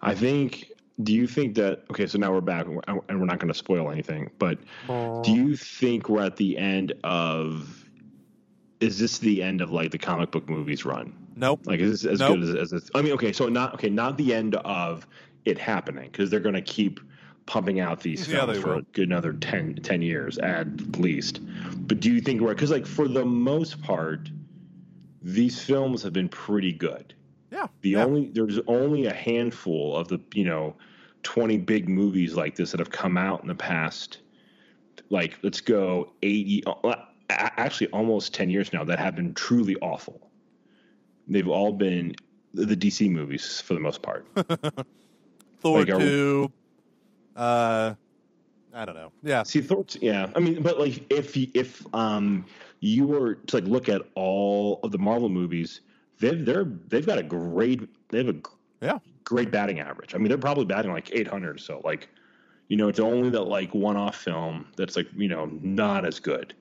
[0.01, 0.69] I think.
[1.01, 1.85] Do you think that?
[1.89, 4.29] Okay, so now we're back, and we're not going to spoil anything.
[4.37, 7.83] But do you think we're at the end of?
[8.79, 11.15] Is this the end of like the comic book movies run?
[11.35, 11.61] Nope.
[11.65, 12.39] Like, is this as Nope.
[12.39, 15.07] good as, as I mean, okay, so not okay, not the end of
[15.45, 16.99] it happening because they're going to keep
[17.45, 18.77] pumping out these Yeah, films for will.
[18.77, 21.41] a good another 10, 10 years at least.
[21.87, 24.29] But do you think we're because like for the most part,
[25.21, 27.13] these films have been pretty good.
[27.51, 27.67] Yeah.
[27.81, 28.05] The yeah.
[28.05, 30.75] only there's only a handful of the you know
[31.23, 34.19] twenty big movies like this that have come out in the past.
[35.09, 36.95] Like let's go eighty, uh,
[37.29, 40.29] actually almost ten years now that have been truly awful.
[41.27, 42.15] They've all been
[42.53, 44.27] the DC movies for the most part.
[45.61, 46.51] Thor Like, two.
[47.35, 47.93] Uh,
[48.73, 49.11] I don't know.
[49.23, 50.29] Yeah, See, Thor's, yeah.
[50.35, 52.45] I mean, but like, if you- if um
[52.79, 55.81] you were to like look at all of the Marvel movies,
[56.19, 58.35] they've they're they've got a great they have a
[58.81, 58.99] yeah.
[59.23, 60.13] great batting average.
[60.13, 61.59] I mean, they're probably batting like 800.
[61.61, 62.09] So like,
[62.67, 66.53] you know, it's only that like one-off film that's like you know not as good.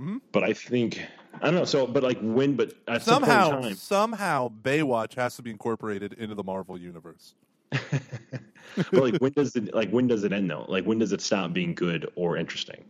[0.00, 0.20] Mhm.
[0.32, 1.00] But I think
[1.40, 1.64] I don't know.
[1.64, 5.42] So, but like when, but at some Somehow, point in time, somehow, Baywatch has to
[5.42, 7.34] be incorporated into the Marvel universe.
[7.70, 10.64] but like when does it like when does it end though?
[10.68, 12.84] Like when does it stop being good or interesting?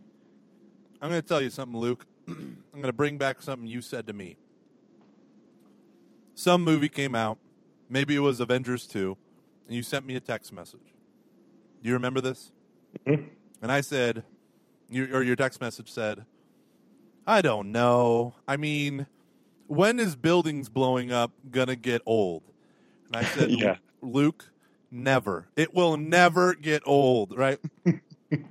[1.01, 2.05] I'm going to tell you something, Luke.
[2.27, 4.37] I'm going to bring back something you said to me.
[6.35, 7.37] Some movie came out,
[7.89, 9.17] maybe it was Avengers 2,
[9.67, 10.93] and you sent me a text message.
[11.81, 12.51] Do you remember this?
[13.07, 13.29] Mhm.
[13.61, 14.23] And I said,
[14.89, 16.25] you, or your text message said,
[17.27, 18.33] I don't know.
[18.47, 19.05] I mean,
[19.67, 22.43] when is buildings blowing up going to get old?
[23.07, 23.75] And I said, Yeah.
[24.01, 24.49] Luke,
[24.89, 25.47] never.
[25.57, 27.59] It will never get old, right?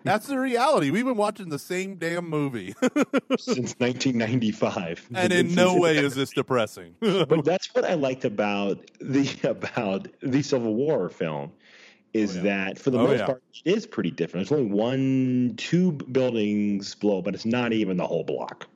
[0.04, 0.90] That's the reality.
[0.90, 2.74] We've been watching the same damn movie,
[3.38, 6.94] Since 1995, and in no way is this depressing.
[7.00, 11.52] but that's what I liked about the about the Civil War film
[12.16, 12.42] is Oh, yeah.
[12.44, 13.26] that for the Oh, most yeah.
[13.26, 14.48] part it is pretty different.
[14.48, 18.66] There's only one, two buildings blow, but it's not even the whole block.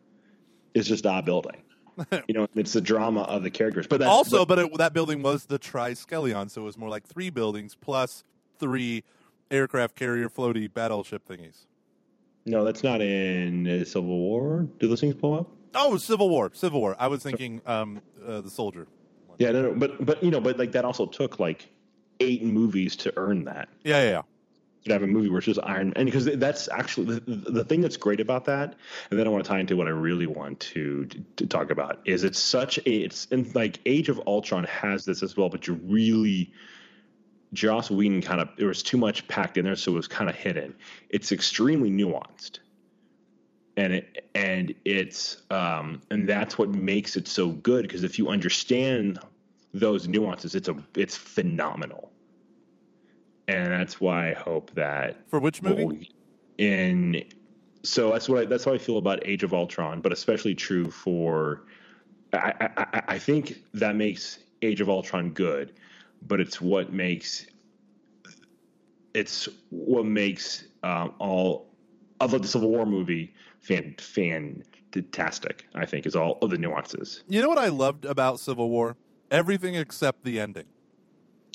[0.75, 1.63] It's just a building.
[2.29, 3.87] you know, it's the drama of the characters.
[3.87, 7.05] But that's, also, but, it, that building was the Triskelion, so it was more like
[7.07, 8.25] three buildings plus
[8.59, 9.03] three
[9.51, 11.67] aircraft carrier floaty battleship thingies.
[12.47, 14.67] No, that's not in uh, Civil War.
[14.79, 15.51] Do those things pull up?
[15.75, 16.97] Oh, Civil War, Civil War.
[16.99, 18.87] I was thinking um, uh, the soldier.
[19.39, 21.69] Yeah, no, no, but but you know, but like that also took like
[22.21, 23.69] eight movies to earn that.
[23.85, 24.11] Yeah, yeah.
[24.11, 24.23] yeah.
[24.87, 27.83] To have a movie where it's just Iron Man, because that's actually the, the thing
[27.83, 28.77] that's great about that,
[29.11, 31.71] and then I want to tie into what I really want to, to to talk
[31.71, 35.51] about is it's such a it's and like Age of Ultron has this as well,
[35.51, 36.51] but you really
[37.53, 40.31] Joss Whedon kind of there was too much packed in there, so it was kind
[40.31, 40.75] of hidden.
[41.09, 42.61] It's extremely nuanced,
[43.77, 48.29] and it and it's um, and that's what makes it so good because if you
[48.29, 49.19] understand
[49.75, 52.10] those nuances, it's a it's phenomenal,
[53.51, 56.11] and that's why I hope that For which movie?
[56.59, 57.25] in
[57.83, 60.91] so that's what I, that's how I feel about Age of Ultron, but especially true
[60.91, 61.63] for
[62.33, 65.73] I, I, I- think that makes Age of Ultron good,
[66.27, 67.47] but it's what makes
[69.15, 71.69] it's what makes um, all
[72.21, 75.67] of the Civil War movie fan fantastic.
[75.75, 77.25] I think is all of the nuances.
[77.29, 78.97] You know what I loved about Civil War?
[79.31, 80.67] Everything except the ending.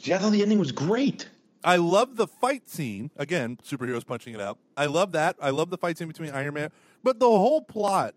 [0.03, 1.29] Yeah, I thought the ending was great.
[1.65, 3.09] I love the fight scene.
[3.17, 4.59] Again, superheroes punching it out.
[4.77, 5.35] I love that.
[5.41, 6.69] I love the fight scene between Iron Man.
[7.03, 8.13] But the whole plot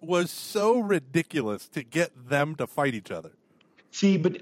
[0.00, 3.30] was so ridiculous to get them to fight each other.
[3.90, 4.32] See, but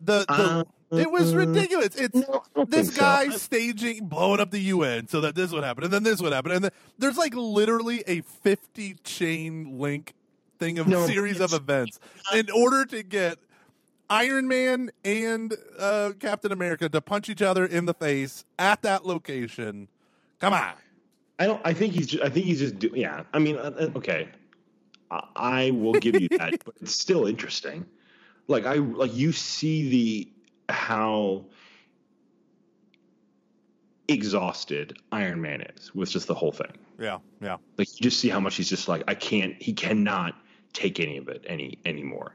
[0.00, 1.96] The, the Uh, it was ridiculous.
[1.96, 3.00] It's no, this think so.
[3.00, 6.32] guy staging blowing up the UN so that this would happen and then this would
[6.32, 10.14] happen and then there's like literally a 50 chain link
[10.58, 11.98] thing of No, series of events
[12.34, 13.38] in order to get
[14.10, 19.04] Iron Man and uh, Captain America to punch each other in the face at that
[19.04, 19.88] location.
[20.38, 20.72] Come on.
[21.38, 21.60] I don't.
[21.64, 22.06] I think he's.
[22.06, 22.78] Just, I think he's just.
[22.78, 23.24] Do, yeah.
[23.32, 24.28] I mean, uh, uh, okay.
[25.10, 27.86] I, I will give you that, but it's still interesting.
[28.48, 31.44] Like I like you see the how
[34.08, 36.72] exhausted Iron Man is with just the whole thing.
[36.98, 37.58] Yeah, yeah.
[37.76, 39.60] Like you just see how much he's just like I can't.
[39.62, 40.34] He cannot
[40.72, 42.34] take any of it any anymore.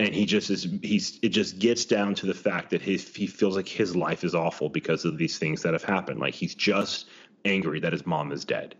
[0.00, 0.66] And he just is.
[0.82, 1.18] He's.
[1.22, 3.14] It just gets down to the fact that his.
[3.14, 6.18] He feels like his life is awful because of these things that have happened.
[6.18, 7.06] Like he's just
[7.44, 8.74] angry that his mom is dead.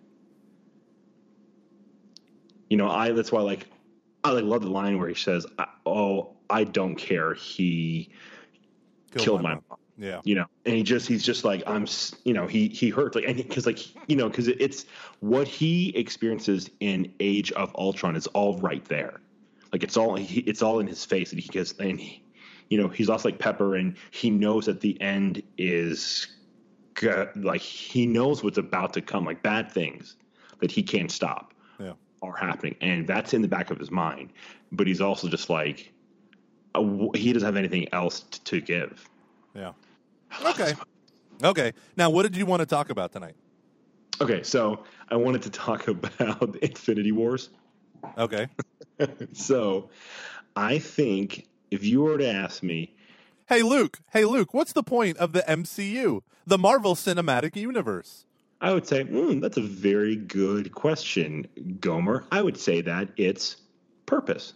[2.69, 3.13] You know, I.
[3.13, 3.69] That's why, like,
[4.25, 5.47] I like love the line where he says,
[5.87, 7.35] "Oh, I don't care.
[7.35, 8.11] He
[9.13, 9.65] Kill killed my my mom.
[9.71, 10.21] mom." Yeah.
[10.25, 11.87] you know and he just he's just like i'm
[12.25, 14.87] you know he he hurts like and because like you know because it's
[15.21, 19.21] what he experiences in age of ultron is all right there
[19.75, 22.23] like it's all he, it's all in his face and he gets and he,
[22.69, 26.29] you know he's lost like pepper and he knows that the end is
[27.35, 30.15] like he knows what's about to come like bad things
[30.61, 31.95] that he can't stop Yeah.
[32.23, 34.33] are happening and that's in the back of his mind
[34.71, 35.93] but he's also just like
[36.77, 39.05] uh, he doesn't have anything else t- to give
[39.55, 39.73] Yeah.
[40.51, 40.75] Okay.
[41.43, 41.73] Okay.
[41.97, 43.35] Now, what did you want to talk about tonight?
[44.21, 47.51] Okay, so I wanted to talk about Infinity Wars.
[48.17, 48.47] Okay.
[49.33, 49.91] So
[50.57, 52.95] I think if you were to ask me,
[53.47, 54.01] Hey, Luke.
[54.11, 54.55] Hey, Luke.
[54.55, 58.25] What's the point of the MCU, the Marvel Cinematic Universe?
[58.63, 61.47] I would say, hmm, that's a very good question,
[61.79, 62.25] Gomer.
[62.33, 63.57] I would say that it's
[64.07, 64.55] purpose.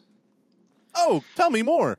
[0.95, 1.99] Oh, tell me more.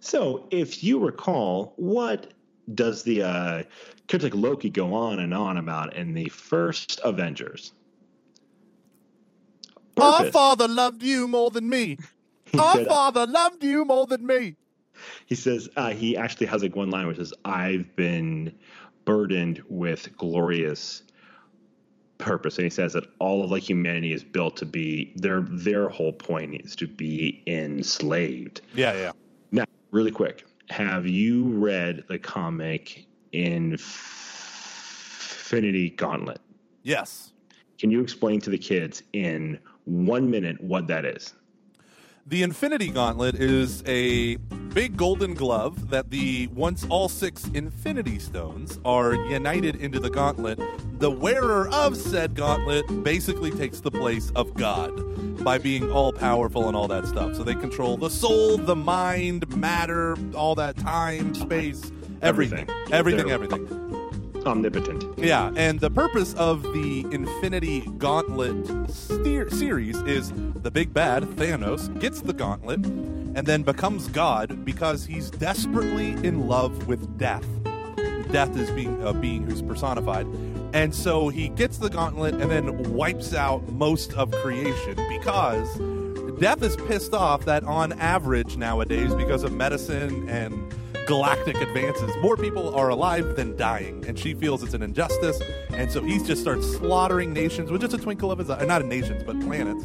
[0.00, 2.32] So if you recall, what
[2.74, 3.62] does the uh,
[4.06, 7.72] character like Loki go on and on about in the first Avengers?
[9.98, 11.98] Our father loved you more than me.
[12.52, 14.56] He Our said- father loved you more than me.
[15.26, 18.50] he says uh, he actually has like one line which is i've been
[19.04, 21.02] burdened with glorious
[22.16, 25.90] purpose and he says that all of like humanity is built to be their their
[25.90, 29.12] whole point is to be enslaved Yeah, yeah.
[29.52, 36.40] now really quick have you read the comic infinity gauntlet
[36.84, 37.32] Yes.
[37.78, 41.34] can you explain to the kids in one minute what that is
[42.26, 44.36] The Infinity Gauntlet is a
[44.74, 50.60] big golden glove that the once all six Infinity Stones are united into the gauntlet.
[50.98, 56.66] The wearer of said gauntlet basically takes the place of God by being all powerful
[56.66, 57.36] and all that stuff.
[57.36, 62.68] So they control the soul, the mind, matter, all that time, space, everything.
[62.90, 63.30] Everything.
[63.30, 63.85] Everything, everything.
[64.46, 70.32] Omnipotent Yeah, and the purpose of the Infinity Gauntlet steer- series is
[70.62, 76.46] the big bad Thanos gets the gauntlet and then becomes God because he's desperately in
[76.48, 77.46] love with death.
[78.32, 80.26] Death is being a being who's personified,
[80.72, 85.68] and so he gets the gauntlet and then wipes out most of creation because
[86.38, 90.52] Death is pissed off that on average nowadays, because of medicine and
[91.06, 95.40] galactic advances, more people are alive than dying, and she feels it's an injustice.
[95.70, 98.84] And so he just starts slaughtering nations with just a twinkle of his eye, not
[98.84, 99.84] nations, but planets.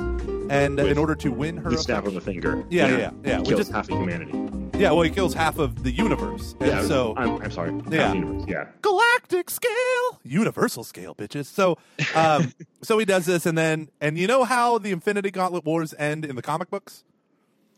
[0.50, 2.66] And With in order to win her, The snap of a finger.
[2.70, 3.32] Yeah, yeah, yeah.
[3.36, 4.34] He Which kills is- half of humanity.
[4.78, 6.56] yeah, well, he kills half of the universe.
[6.60, 6.84] And Yeah.
[6.84, 7.72] so I'm, I'm sorry.
[7.90, 8.14] Yeah.
[8.14, 8.66] universe, Yeah.
[8.82, 11.46] galactic scale, universal scale, bitches.
[11.46, 11.78] So,
[12.16, 15.94] um, so he does this, and then, and you know how the Infinity Gauntlet wars
[15.98, 17.04] end in the comic books?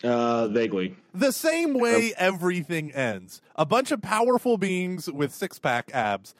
[0.03, 0.95] Uh, vaguely.
[1.13, 3.41] The same way everything ends.
[3.55, 6.35] A bunch of powerful beings with six pack abs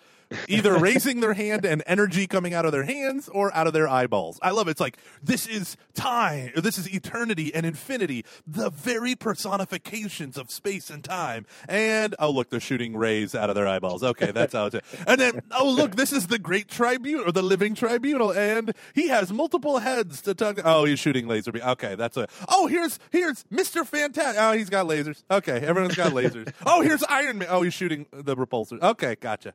[0.48, 3.88] either raising their hand and energy coming out of their hands or out of their
[3.88, 4.40] eyeballs.
[4.42, 4.72] I love it.
[4.72, 10.90] It's like, this is time, this is eternity and infinity, the very personifications of space
[10.90, 11.46] and time.
[11.70, 14.04] And, oh, look, they're shooting rays out of their eyeballs.
[14.04, 14.76] Okay, that's how it's.
[15.08, 19.10] And then, oh, look, this is the great tribunal, or the living tribunal, and he
[19.10, 20.62] has multiple heads to tug.
[20.64, 21.52] Oh, he's shooting laser.
[21.52, 22.28] be- Okay, that's a.
[22.48, 23.86] Oh, here's here's Mr.
[23.86, 24.42] Fantastic.
[24.42, 25.24] Oh, he's got lasers.
[25.30, 26.52] Okay, everyone's got lasers.
[26.66, 27.48] Oh, here's Iron Man.
[27.52, 28.82] Oh, he's shooting the repulsor.
[28.82, 29.54] Okay, gotcha.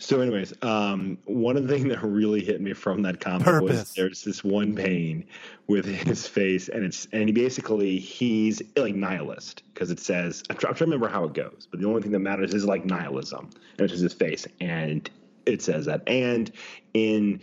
[0.00, 3.70] So, anyways, um, one of the things that really hit me from that comic Purpose.
[3.70, 5.24] was there's this one pain
[5.66, 10.56] with his face, and it's and he basically he's like nihilist because it says I'm,
[10.56, 12.64] try- I'm trying to remember how it goes, but the only thing that matters is
[12.64, 15.10] like nihilism, and it's just his face, and
[15.46, 16.02] it says that.
[16.06, 16.52] And
[16.94, 17.40] in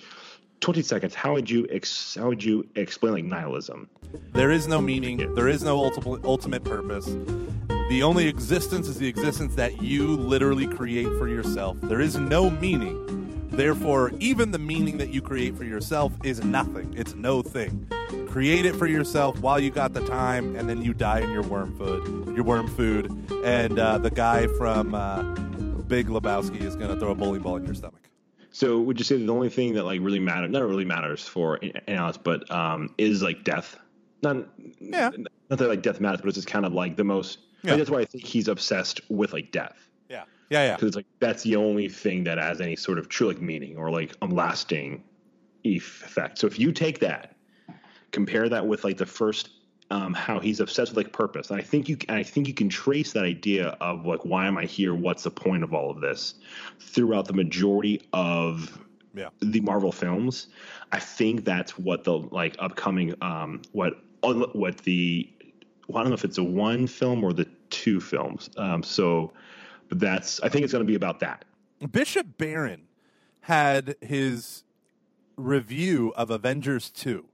[0.62, 3.90] 20 seconds, how would you ex- how would you explain like nihilism?
[4.32, 5.36] There is no meaning.
[5.36, 7.14] There is no ultimate ultimate purpose.
[7.90, 11.78] The only existence is the existence that you literally create for yourself.
[11.82, 13.02] There is no meaning.
[13.52, 16.94] Therefore, even the meaning that you create for yourself is nothing.
[16.98, 17.88] It's no thing.
[18.28, 21.44] Create it for yourself while you got the time, and then you die in your
[21.44, 22.36] worm food.
[22.36, 23.06] Your worm food,
[23.46, 25.22] and uh, the guy from uh,
[25.84, 28.10] Big Lebowski is going to throw a bowling ball in your stomach.
[28.52, 31.26] So, would you say that the only thing that like really matters, not really matters
[31.26, 33.78] for nihilists, but um, is like death?
[34.24, 34.38] Not,
[34.80, 35.12] Yeah.
[35.50, 37.38] not that like death matters, but it's just kind of like the most.
[37.66, 37.72] Yeah.
[37.72, 40.76] Like, that's why I think he's obsessed with like death Yeah, yeah, yeah.
[40.76, 43.78] because it's like that's the only thing that has any sort of true like meaning
[43.78, 45.04] or like a lasting
[45.64, 46.38] effect.
[46.38, 47.36] So if you take that,
[48.12, 49.50] compare that with like the first,
[49.92, 52.70] um, how he's obsessed with like purpose, and I think you, I think you can
[52.70, 54.94] trace that idea of like why am I here?
[54.94, 56.36] What's the point of all of this?
[56.80, 58.80] Throughout the majority of
[59.16, 59.30] Yeah.
[59.42, 60.48] the Marvel films,
[60.92, 65.30] I think that's what the like upcoming um what what the
[65.88, 68.50] well, I don't know if it's a one film or the two films.
[68.58, 69.32] Um, so,
[69.90, 71.46] but that's I think it's going to be about that.
[71.92, 72.84] Bishop Barron
[73.42, 74.64] had his
[75.38, 77.26] review of Avengers 2.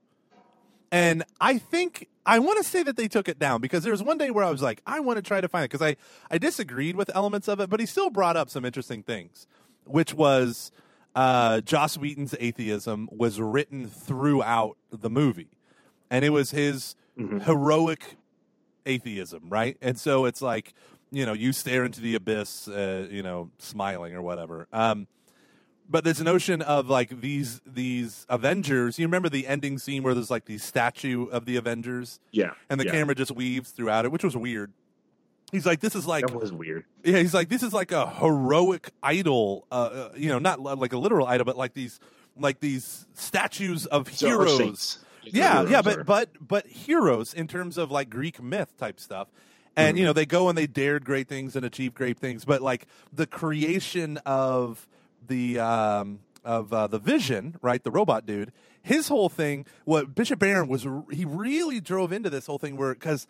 [0.91, 4.03] And I think I want to say that they took it down because there was
[4.03, 5.95] one day where I was like, I want to try to find it because I,
[6.29, 9.47] I disagreed with elements of it, but he still brought up some interesting things,
[9.85, 10.71] which was
[11.15, 15.49] uh, Joss Whedon's atheism was written throughout the movie.
[16.09, 16.95] And it was his
[17.43, 18.17] heroic
[18.85, 19.77] atheism, right?
[19.81, 20.73] And so it's like,
[21.11, 24.67] you know, you stare into the abyss, uh, you know, smiling or whatever.
[24.71, 25.07] Um,
[25.89, 28.97] but there's a notion of like these these Avengers.
[28.97, 32.79] You remember the ending scene where there's like the statue of the Avengers, Yeah, and
[32.79, 32.91] the yeah.
[32.91, 34.71] camera just weaves throughout it, which was weird.
[35.51, 36.85] He's like, this is like that was weird.
[37.03, 40.93] yeah, he's like, this is like a heroic idol, uh, uh, you know, not like
[40.93, 41.99] a literal idol, but like these,
[42.39, 44.99] like these statues of So, heroes.
[45.23, 49.27] Yeah, yeah, but but but heroes in terms of like Greek myth type stuff.
[49.75, 52.61] And you know, they go and they dared great things and achieved great things, but
[52.61, 54.87] like the creation of
[55.27, 58.51] the um of uh, the Vision, right, the robot dude,
[58.81, 62.93] his whole thing, what Bishop Barron was, he really drove into this whole thing where
[62.93, 63.27] because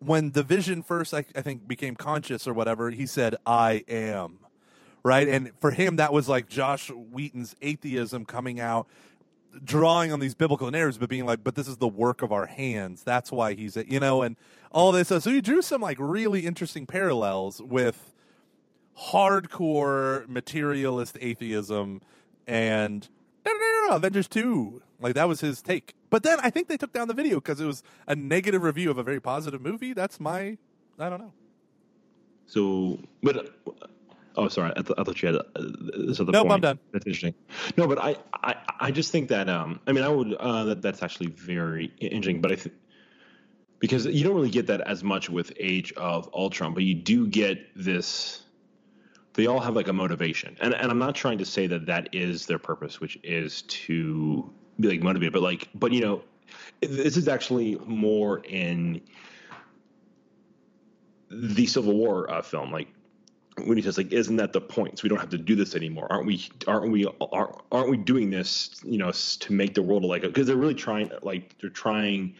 [0.00, 4.38] when the Vision first, I, I think, became conscious or whatever, he said, "I am."
[5.04, 5.28] right?
[5.28, 8.88] And for him, that was like Joss Whedon's atheism coming out,
[9.62, 12.46] drawing on these biblical narratives, but being like, but this is the work of our
[12.46, 13.02] hands.
[13.02, 14.36] That's why he's, it, you know, and
[14.72, 15.08] all this.
[15.08, 18.14] So he drew some like really interesting parallels with
[19.10, 22.00] hardcore materialist atheism
[22.46, 23.08] and
[23.44, 24.82] no, no, no, Avengers 2.
[25.00, 25.94] Like that was his take.
[26.10, 28.90] But then I think they took down the video because it was a negative review
[28.90, 29.92] of a very positive movie.
[29.92, 30.56] That's my,
[30.98, 31.32] I don't know.
[32.46, 33.54] So, but
[34.36, 35.42] oh, sorry, I, th- I thought you had uh,
[36.06, 36.52] this other Nope, point.
[36.54, 36.78] I'm done.
[36.92, 37.34] That's interesting.
[37.76, 40.82] No, but I, I, I just think that um, I mean, I would uh, that
[40.82, 42.40] that's actually very interesting.
[42.40, 42.74] But I think
[43.78, 47.26] because you don't really get that as much with Age of Ultron, but you do
[47.26, 48.42] get this.
[49.34, 52.08] They all have like a motivation, and and I'm not trying to say that that
[52.12, 56.22] is their purpose, which is to be like motivated, but like, but you know,
[56.80, 59.00] this is actually more in
[61.30, 62.88] the Civil War uh, film, like
[63.62, 64.98] when he says like, "Isn't that the point?
[64.98, 66.48] So we don't have to do this anymore, aren't we?
[66.66, 67.06] Aren't we?
[67.20, 68.80] Aren't, aren't we doing this?
[68.84, 72.34] You know, to make the world like?" Because they're really trying, like they're trying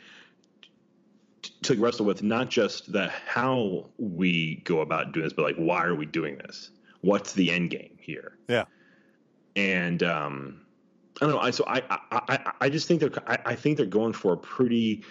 [1.62, 5.84] to wrestle with not just the how we go about doing this, but like why
[5.84, 6.70] are we doing this?
[7.00, 8.38] What's the end game here?
[8.48, 8.64] Yeah.
[9.56, 10.62] And um,
[11.20, 11.40] I don't know.
[11.40, 14.32] I so I I, I, I just think they're I, I think they're going for
[14.32, 15.04] a pretty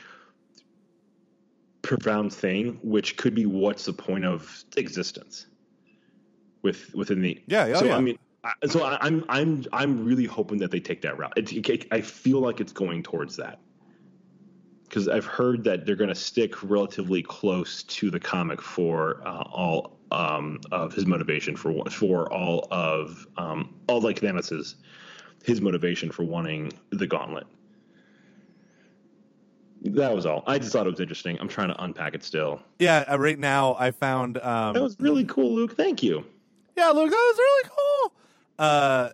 [1.81, 5.47] profound thing, which could be what's the point of existence
[6.63, 7.97] with within the Yeah, yeah, so yeah.
[7.97, 11.33] I mean, I, so I, I'm I'm I'm really hoping that they take that route.
[11.37, 13.59] It, I feel like it's going towards that
[14.93, 19.43] because I've heard that they're going to stick relatively close to the comic for uh,
[19.51, 24.75] all um, of his motivation for for all of um, all like Thanos's
[25.43, 27.45] his motivation for wanting the gauntlet.
[29.81, 30.43] That was all.
[30.47, 31.37] I just thought it was interesting.
[31.41, 32.61] I'm trying to unpack it still.
[32.79, 35.75] Yeah, uh, right now I found um That was really cool, Luke.
[35.75, 36.23] Thank you.
[36.75, 38.13] Yeah, look, that was really cool.
[38.57, 39.09] Uh,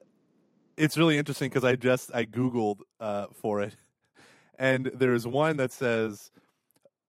[0.78, 3.76] it's really interesting because I just I googled uh, for it,
[4.60, 6.32] and there's one that says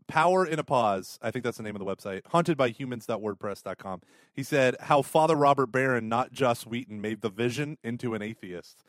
[0.08, 2.22] "Power in a Pause." I think that's the name of the website.
[2.26, 4.02] Haunted by Humans.wordpress.com.
[4.32, 8.82] He said how Father Robert Barron, not Joss Whedon, made the Vision into an atheist.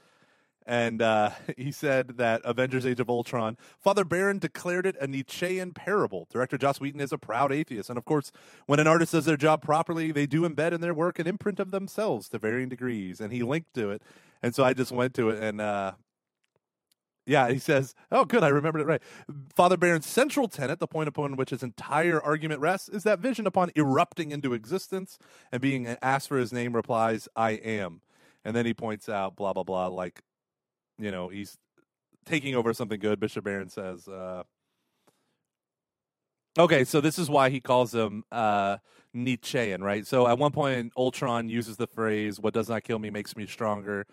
[0.66, 5.74] And uh, he said that Avengers Age of Ultron, Father Barron declared it a Nietzschean
[5.74, 6.28] parable.
[6.32, 7.90] Director Joss Whedon is a proud atheist.
[7.90, 8.32] And of course,
[8.66, 11.60] when an artist does their job properly, they do embed in their work an imprint
[11.60, 13.20] of themselves to varying degrees.
[13.20, 14.02] And he linked to it.
[14.44, 15.94] And so I just went to it and, uh,
[17.26, 19.02] yeah, he says, oh, good, I remembered it right.
[19.56, 23.46] Father Barron's central tenet, the point upon which his entire argument rests, is that vision
[23.46, 25.20] upon erupting into existence
[25.52, 28.02] and being asked for his name replies, I am.
[28.44, 30.22] And then he points out, blah, blah, blah, like,
[30.98, 31.58] you know, he's
[32.26, 33.20] taking over something good.
[33.20, 34.44] Bishop Barron says, uh,
[36.58, 38.78] okay, so this is why he calls him uh,
[39.14, 40.06] Nietzschean, right?
[40.06, 43.46] So at one point, Ultron uses the phrase, what does not kill me makes me
[43.46, 44.06] stronger.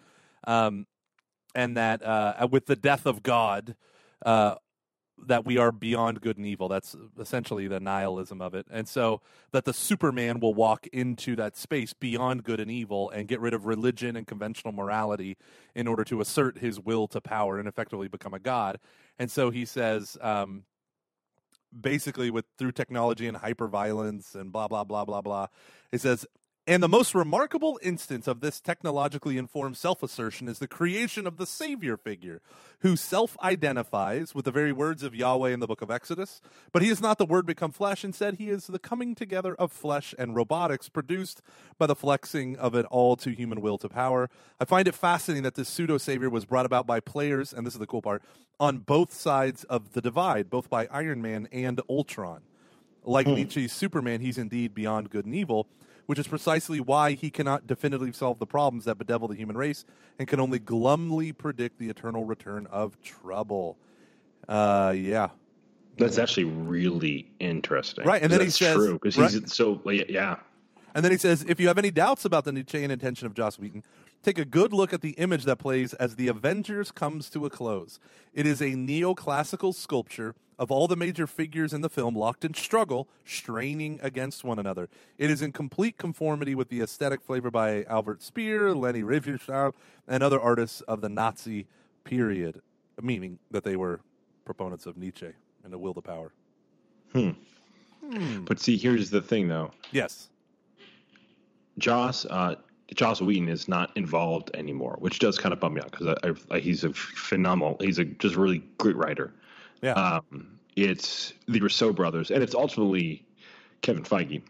[0.47, 0.87] Um,
[1.55, 3.75] and that uh, with the death of God,
[4.25, 4.57] uh,
[5.27, 6.69] that we are beyond good and evil.
[6.69, 8.67] That's essentially the nihilism of it.
[8.71, 9.21] And so
[9.53, 13.55] that the Superman will walk into that space beyond good and evil and get rid
[13.55, 15.37] of religion and conventional morality
[15.75, 18.79] in order to assert his will to power and effectively become a god.
[19.19, 20.65] And so he says, um,
[21.79, 25.47] basically, with through technology and hyperviolence and blah blah blah blah blah,
[25.91, 26.27] he says.
[26.69, 31.39] And the most remarkable instance of this technologically informed self assertion is the creation of
[31.39, 32.43] the Savior figure,
[32.81, 36.43] who self identifies with the very words of Yahweh in the book of Exodus.
[36.71, 38.05] But he is not the Word become flesh.
[38.05, 41.41] Instead, he is the coming together of flesh and robotics produced
[41.79, 44.29] by the flexing of an all to human will to power.
[44.61, 47.73] I find it fascinating that this pseudo Savior was brought about by players, and this
[47.73, 48.23] is the cool part,
[48.61, 52.43] on both sides of the divide, both by Iron Man and Ultron.
[53.05, 53.37] Like hmm.
[53.37, 55.67] Nietzsche's Superman, he's indeed beyond good and evil
[56.09, 59.85] which is precisely why he cannot definitively solve the problems that bedevil the human race
[60.19, 63.77] and can only glumly predict the eternal return of trouble.
[64.49, 65.29] Uh, yeah.
[65.99, 68.07] That's actually really interesting.
[68.07, 69.49] Right, and then he says- true because right.
[69.51, 70.37] so yeah.
[70.95, 73.59] And then he says, if you have any doubts about the Nietzschean intention of Joss
[73.59, 73.83] Whedon,
[74.23, 77.51] take a good look at the image that plays as the Avengers comes to a
[77.51, 78.01] close.
[78.33, 82.55] It is a neoclassical sculpture of all the major figures in the film locked in
[82.55, 84.89] struggle, straining against one another.
[85.17, 89.73] It is in complete conformity with the aesthetic flavor by Albert Speer, Leni Riefenstahl,
[90.07, 91.67] and other artists of the Nazi
[92.05, 92.61] period,
[93.01, 94.01] meaning that they were
[94.45, 95.31] proponents of Nietzsche
[95.63, 96.33] and the will to power.
[97.13, 97.31] Hmm.
[98.45, 99.71] But see, here's the thing, though.
[99.93, 100.29] Yes.
[101.79, 102.57] Joss, uh,
[102.95, 106.29] Joss Whedon is not involved anymore, which does kind of bum me out because I,
[106.29, 109.33] I, I, he's a phenomenal, he's a just really great writer.
[109.83, 109.93] Yeah.
[109.93, 113.25] Um, it's the Russo brothers, and it's ultimately
[113.83, 114.43] Kevin Feige.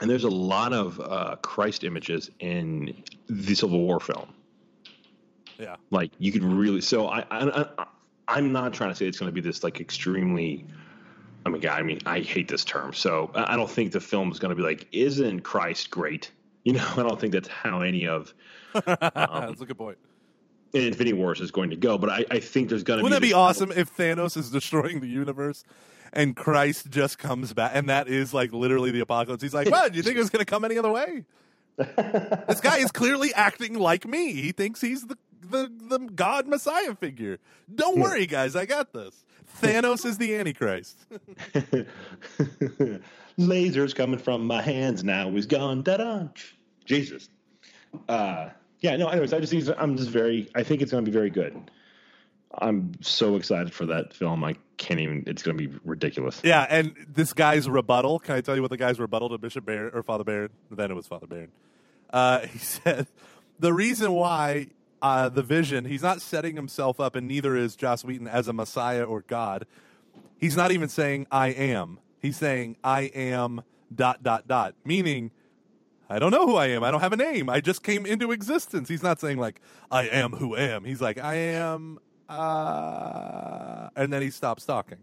[0.00, 4.32] And there's a lot of uh, Christ images in the Civil War film.
[5.58, 5.76] yeah.
[5.90, 6.80] Like you could really.
[6.80, 7.86] So I, I, I
[8.28, 10.64] I'm not trying to say it's going to be this like extremely.
[11.44, 12.92] I mean, God, I mean, I hate this term.
[12.92, 16.30] So I don't think the film is going to be like, "Isn't Christ great?"
[16.64, 18.32] You know, I don't think that's how any of
[18.86, 19.98] That's a good point.
[20.72, 21.98] Infinity Wars is going to go.
[21.98, 24.50] But I, I think there's going to Wouldn't that be be awesome if Thanos is
[24.50, 25.64] destroying the universe
[26.12, 29.42] and Christ just comes back and that is like literally the apocalypse?
[29.42, 29.92] He's like, What?
[29.92, 31.24] Do you think it was going to come any other way?
[31.76, 34.32] this guy is clearly acting like me.
[34.34, 37.38] He thinks he's the, the, the God Messiah figure.
[37.74, 38.54] Don't worry, guys.
[38.54, 39.24] I got this.
[39.62, 40.98] Thanos is the Antichrist.
[43.38, 45.30] Lasers coming from my hands now.
[45.30, 45.82] He's gone.
[45.82, 46.28] Da da.
[46.84, 47.28] Jesus.
[48.08, 48.50] Uh,
[48.80, 48.96] yeah.
[48.96, 49.08] No.
[49.08, 50.50] Anyways, I just I'm just very.
[50.54, 51.70] I think it's going to be very good.
[52.58, 54.42] I'm so excited for that film.
[54.42, 55.24] I can't even.
[55.26, 56.40] It's going to be ridiculous.
[56.42, 58.18] Yeah, and this guy's rebuttal.
[58.18, 60.50] Can I tell you what the guy's rebuttal to Bishop Barron or Father Barron?
[60.70, 61.52] Then it was Father Barron.
[62.12, 63.06] Uh, he said
[63.58, 64.68] the reason why
[65.02, 68.52] uh, the vision he's not setting himself up, and neither is Joss Whedon as a
[68.52, 69.66] Messiah or God.
[70.38, 71.98] he's not even saying I am.
[72.20, 73.62] He's saying I am
[73.94, 75.30] dot dot dot, meaning
[76.10, 76.82] I don't know who I am.
[76.82, 77.48] I don't have a name.
[77.48, 78.88] I just came into existence.
[78.88, 79.60] He's not saying like
[79.92, 80.84] I am who am.
[80.84, 84.98] He's like I am uh and then he stops talking.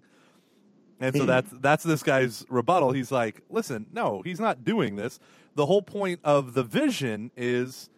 [1.00, 2.92] And so that's that's this guy's rebuttal.
[2.92, 5.20] He's like, "Listen, no, he's not doing this.
[5.56, 7.90] The whole point of the vision is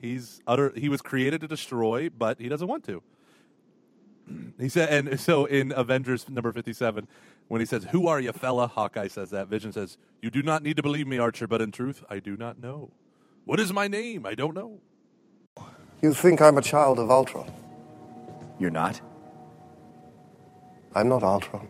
[0.00, 3.02] he's utter he was created to destroy, but he doesn't want to."
[4.58, 7.08] He said, and so in Avengers number 57,
[7.48, 8.68] when he says, Who are you, fella?
[8.68, 9.48] Hawkeye says that.
[9.48, 12.36] Vision says, You do not need to believe me, Archer, but in truth, I do
[12.36, 12.90] not know.
[13.44, 14.26] What is my name?
[14.26, 14.80] I don't know.
[16.02, 17.50] You think I'm a child of Ultron?
[18.58, 19.00] You're not?
[20.94, 21.68] I'm not Ultron.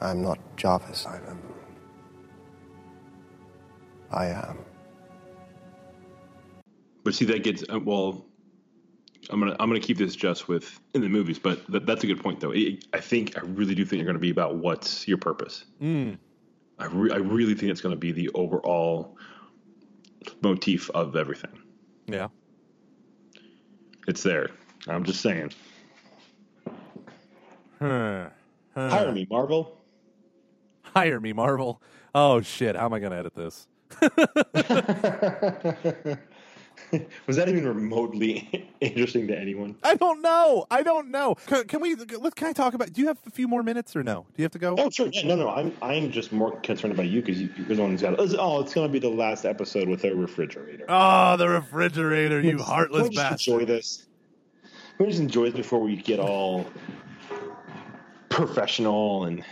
[0.00, 1.06] I'm not Jarvis.
[1.06, 1.42] I am.
[4.12, 4.58] I am.
[7.04, 8.26] But see, that gets uh, well.
[9.30, 12.06] I'm gonna I'm gonna keep this just with in the movies, but th- that's a
[12.06, 12.52] good point though.
[12.52, 15.64] I I think I really do think you're gonna be about what's your purpose.
[15.80, 16.18] Mm.
[16.78, 19.16] I re- I really think it's gonna be the overall
[20.42, 21.58] motif of everything.
[22.06, 22.28] Yeah.
[24.08, 24.48] It's there.
[24.88, 25.52] I'm just saying.
[27.78, 28.28] Huh.
[28.74, 28.88] Huh.
[28.88, 29.78] Hire me, Marvel.
[30.82, 31.82] Hire me, Marvel.
[32.14, 32.76] Oh, shit.
[32.76, 33.68] How am I going to edit this?
[37.26, 39.76] Was that even remotely interesting to anyone?
[39.82, 40.66] I don't know.
[40.70, 41.36] I don't know.
[41.46, 42.34] Can, can we, Let's.
[42.34, 44.26] can I talk about, do you have a few more minutes or no?
[44.34, 44.74] Do you have to go?
[44.78, 45.08] Oh, sure.
[45.12, 45.48] Yeah, no, no.
[45.48, 48.18] I'm I'm just more concerned about you because you, you're the one who's got.
[48.18, 50.84] Oh, oh it's going to be the last episode with a refrigerator.
[50.88, 53.54] Oh, the refrigerator, you Can heartless just bastard.
[53.54, 54.06] enjoy this?
[54.96, 56.66] Can we just enjoy this before we get all
[58.28, 59.44] professional and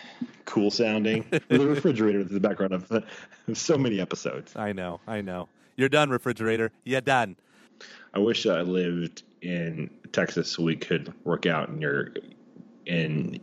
[0.45, 1.24] cool sounding?
[1.49, 3.05] the refrigerator is the background of, of
[3.55, 4.55] so many episodes.
[4.57, 5.01] I know.
[5.07, 5.49] I know.
[5.79, 6.72] You're done, refrigerator.
[6.85, 7.37] You're done.
[8.12, 12.11] I wish I lived in Texas so we could work out in your
[12.85, 13.41] in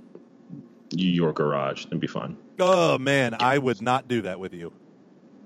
[0.92, 1.86] your garage.
[1.86, 2.38] That'd be fun.
[2.60, 3.36] Oh, man.
[3.40, 4.74] I would not do that with you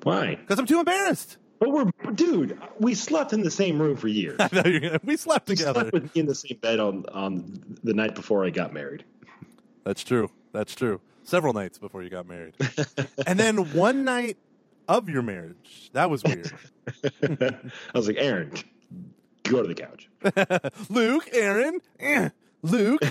[0.03, 0.35] Why?
[0.35, 1.37] because I'm too embarrassed.
[1.59, 1.85] But we're
[2.15, 2.59] dude.
[2.79, 4.37] We slept in the same room for years.
[4.39, 5.81] I know you're gonna, we slept We together.
[5.81, 9.03] slept with me in the same bed on on the night before I got married.
[9.83, 10.31] That's true.
[10.53, 11.01] That's true.
[11.23, 12.55] Several nights before you got married.
[13.27, 14.37] and then one night
[14.89, 15.89] of your marriage.
[15.93, 16.51] That was weird.
[17.23, 17.59] I
[17.93, 18.51] was like, Aaron,
[19.43, 20.09] go to the couch.
[20.89, 22.29] Luke, Aaron, eh,
[22.63, 23.01] Luke.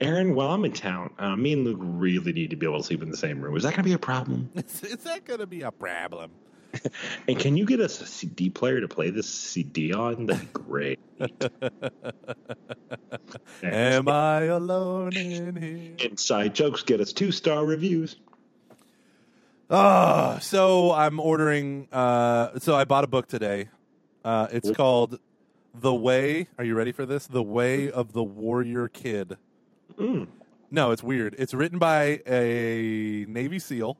[0.00, 2.84] Aaron, while I'm in town, uh, me and Luke really need to be able to
[2.84, 3.56] sleep in the same room.
[3.56, 4.50] Is that going to be a problem?
[4.54, 6.30] is, is that going to be a problem?
[7.26, 10.26] And can you get us a CD player to play this CD on?
[10.26, 11.00] That'd be great.
[13.62, 16.10] Am I alone in here?
[16.10, 18.16] Inside jokes get us two star reviews.
[19.68, 21.88] Oh, so I'm ordering.
[21.90, 23.68] Uh, so I bought a book today.
[24.24, 25.18] Uh, it's called
[25.74, 26.48] The Way.
[26.58, 27.26] Are you ready for this?
[27.26, 29.36] The Way of the Warrior Kid.
[29.98, 30.28] Mm.
[30.70, 31.34] No, it's weird.
[31.38, 33.96] It's written by a Navy SEAL.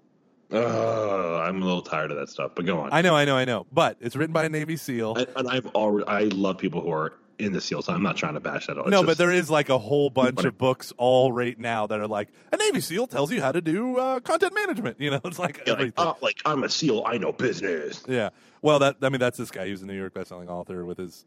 [0.53, 2.91] Uh, I'm a little tired of that stuff, but go on.
[2.93, 3.67] I know, I know, I know.
[3.73, 5.17] But it's written by a Navy SEAL.
[5.17, 7.89] I, and I've already, I love people who are in the SEALs.
[7.89, 8.77] I'm not trying to bash that.
[8.79, 10.49] It's no, but there is like a whole bunch Funny.
[10.49, 13.61] of books all right now that are like a Navy SEAL tells you how to
[13.61, 15.01] do uh, content management.
[15.01, 15.93] You know, it's like Yeah, like, everything.
[16.07, 17.05] oh, like I'm a SEAL.
[17.07, 18.03] I know business.
[18.09, 18.31] Yeah.
[18.63, 19.67] Well, that I mean, that's this guy.
[19.67, 21.25] He was a New York bestselling author with his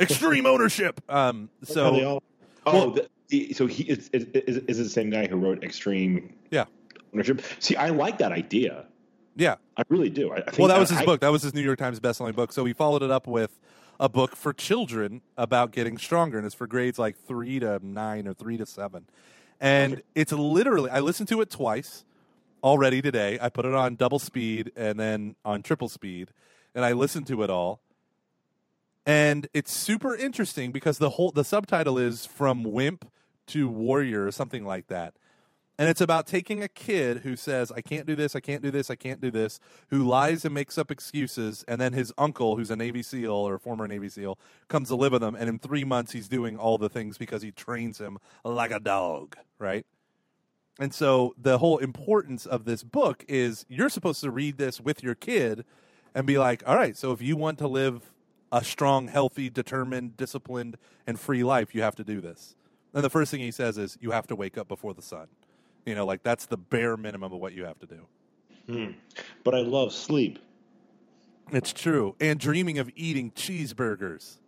[0.00, 1.00] extreme ownership.
[1.08, 1.48] Um.
[1.62, 2.22] Are they So all-
[2.66, 6.34] oh, the, the- so he is, is, is, is the same guy who wrote Extreme
[6.50, 6.64] yeah,
[7.12, 7.42] Ownership?
[7.58, 8.84] See, I like that idea.
[9.36, 9.56] yeah.
[9.76, 10.30] I really do.
[10.30, 11.20] I, I think Well, that was his I- book.
[11.20, 12.52] That was his New York Times bestselling book.
[12.52, 13.58] So he followed it up with
[14.04, 18.28] a book for children about getting stronger, and it's for grades like three to nine
[18.28, 19.06] or three to seven.
[19.58, 22.04] And it's literally, I listened to it twice
[22.62, 23.38] already today.
[23.40, 26.28] I put it on double speed and then on triple speed,
[26.74, 27.80] and I listened to it all.
[29.06, 33.10] And it's super interesting because the whole the subtitle is from wimp
[33.46, 35.14] to warrior or something like that.
[35.76, 38.70] And it's about taking a kid who says, I can't do this, I can't do
[38.70, 42.54] this, I can't do this, who lies and makes up excuses, and then his uncle,
[42.54, 44.38] who's a Navy SEAL or a former Navy SEAL,
[44.68, 47.42] comes to live with him, and in three months he's doing all the things because
[47.42, 49.84] he trains him like a dog, right?
[50.78, 55.02] And so the whole importance of this book is you're supposed to read this with
[55.02, 55.64] your kid
[56.14, 58.12] and be like, all right, so if you want to live
[58.52, 62.54] a strong, healthy, determined, disciplined, and free life, you have to do this.
[62.92, 65.26] And the first thing he says is, you have to wake up before the sun.
[65.84, 68.06] You know, like that's the bare minimum of what you have to do.
[68.66, 68.90] Hmm.
[69.42, 70.38] But I love sleep.
[71.52, 72.16] It's true.
[72.20, 74.38] And dreaming of eating cheeseburgers.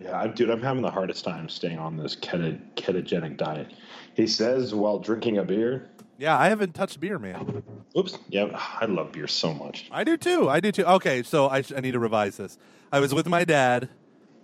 [0.00, 3.72] Yeah, I, dude, I'm having the hardest time staying on this keto, ketogenic diet.
[4.14, 5.90] He says while drinking a beer.
[6.18, 7.62] Yeah, I haven't touched beer, man.
[7.96, 8.18] Oops.
[8.28, 8.48] Yeah,
[8.80, 9.88] I love beer so much.
[9.90, 10.48] I do too.
[10.48, 10.84] I do too.
[10.84, 12.58] Okay, so I, I need to revise this.
[12.90, 13.90] I was with my dad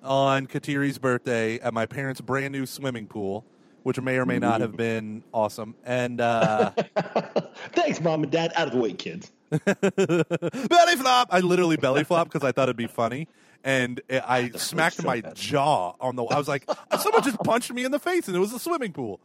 [0.02, 3.46] on Katiri's birthday at my parents' brand new swimming pool.
[3.82, 5.74] Which may or may not have been awesome.
[5.84, 6.70] And uh,
[7.72, 8.52] Thanks, mom and dad.
[8.54, 9.30] Out of the way, kids.
[9.50, 11.28] belly flop.
[11.30, 13.28] I literally belly flop because I thought it'd be funny.
[13.64, 15.36] And it, I smacked so my bad.
[15.36, 16.24] jaw on the.
[16.24, 16.68] I was like,
[17.00, 19.20] someone just punched me in the face, and it was a swimming pool.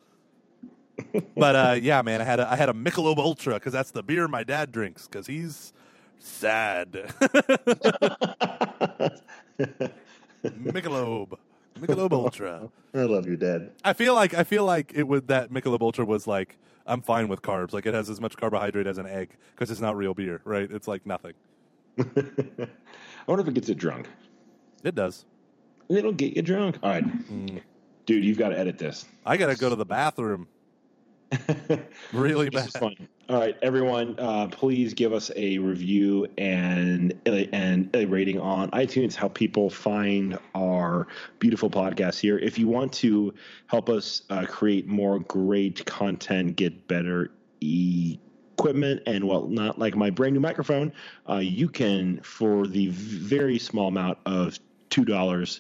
[1.35, 4.03] But uh, yeah, man, I had a, I had a Michelob Ultra because that's the
[4.03, 5.73] beer my dad drinks because he's
[6.19, 6.91] sad.
[10.43, 11.38] Michelob,
[11.77, 12.69] Michelob Ultra.
[12.93, 13.71] I love you, dad.
[13.83, 17.27] I feel like I feel like it would that Michelob Ultra was like I'm fine
[17.27, 17.73] with carbs.
[17.73, 20.69] Like it has as much carbohydrate as an egg because it's not real beer, right?
[20.71, 21.33] It's like nothing.
[21.99, 22.67] I
[23.27, 24.07] wonder if it gets you drunk.
[24.83, 25.25] It does.
[25.89, 26.77] It'll get you drunk.
[26.83, 27.61] All right, mm.
[28.05, 29.05] dude, you've got to edit this.
[29.25, 30.47] I gotta go to the bathroom.
[32.13, 32.71] really bad.
[32.73, 32.95] fun.
[33.29, 39.15] All right, everyone, uh, please give us a review and and a rating on iTunes.
[39.15, 41.07] How people find our
[41.39, 42.37] beautiful podcast here.
[42.37, 43.33] If you want to
[43.65, 47.31] help us uh, create more great content, get better
[47.61, 50.93] equipment and whatnot, like my brand new microphone,
[51.29, 54.57] uh, you can for the very small amount of
[54.89, 55.59] two dollars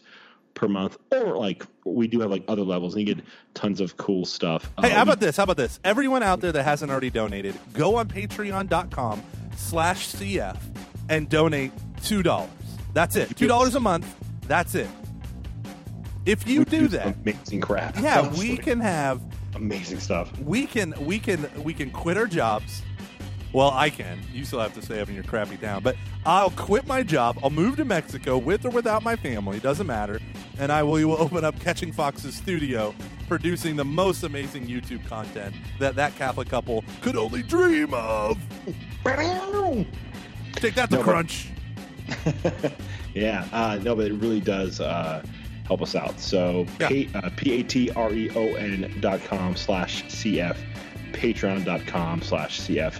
[0.57, 3.23] per month, or like we do have like other levels, and you get
[3.53, 4.69] tons of cool stuff.
[4.81, 5.37] Hey, Uh, how about this?
[5.37, 5.79] How about this?
[5.83, 9.21] Everyone out there that hasn't already donated, go on patreon.com
[9.55, 10.57] slash CF
[11.09, 11.71] and donate
[12.01, 12.47] $2.
[12.93, 13.29] That's it.
[13.29, 14.15] $2 a month.
[14.47, 14.87] That's it.
[16.25, 17.97] If you we do that, amazing crap.
[17.99, 18.49] yeah, Honestly.
[18.51, 19.21] we can have
[19.55, 20.37] amazing stuff.
[20.39, 22.81] we can we can we can quit our jobs.
[23.53, 24.19] Well, I can.
[24.33, 27.39] You still have to stay up in your crappy town, but I'll quit my job.
[27.41, 29.59] I'll move to Mexico with or without my family.
[29.61, 30.19] Doesn't matter.
[30.59, 32.93] And I will, will open up Catching Foxes studio,
[33.27, 38.37] producing the most amazing YouTube content that that Catholic couple could only dream of.
[40.53, 41.49] Take that to No, but- Crunch.
[43.13, 45.21] yeah, uh, no, but it really does uh,
[45.65, 46.19] help us out.
[46.19, 46.87] So Yeah.
[46.87, 50.55] p uh, p-a-t-r-e-o-n dot com slash cf
[51.13, 52.93] patreon.com slash cf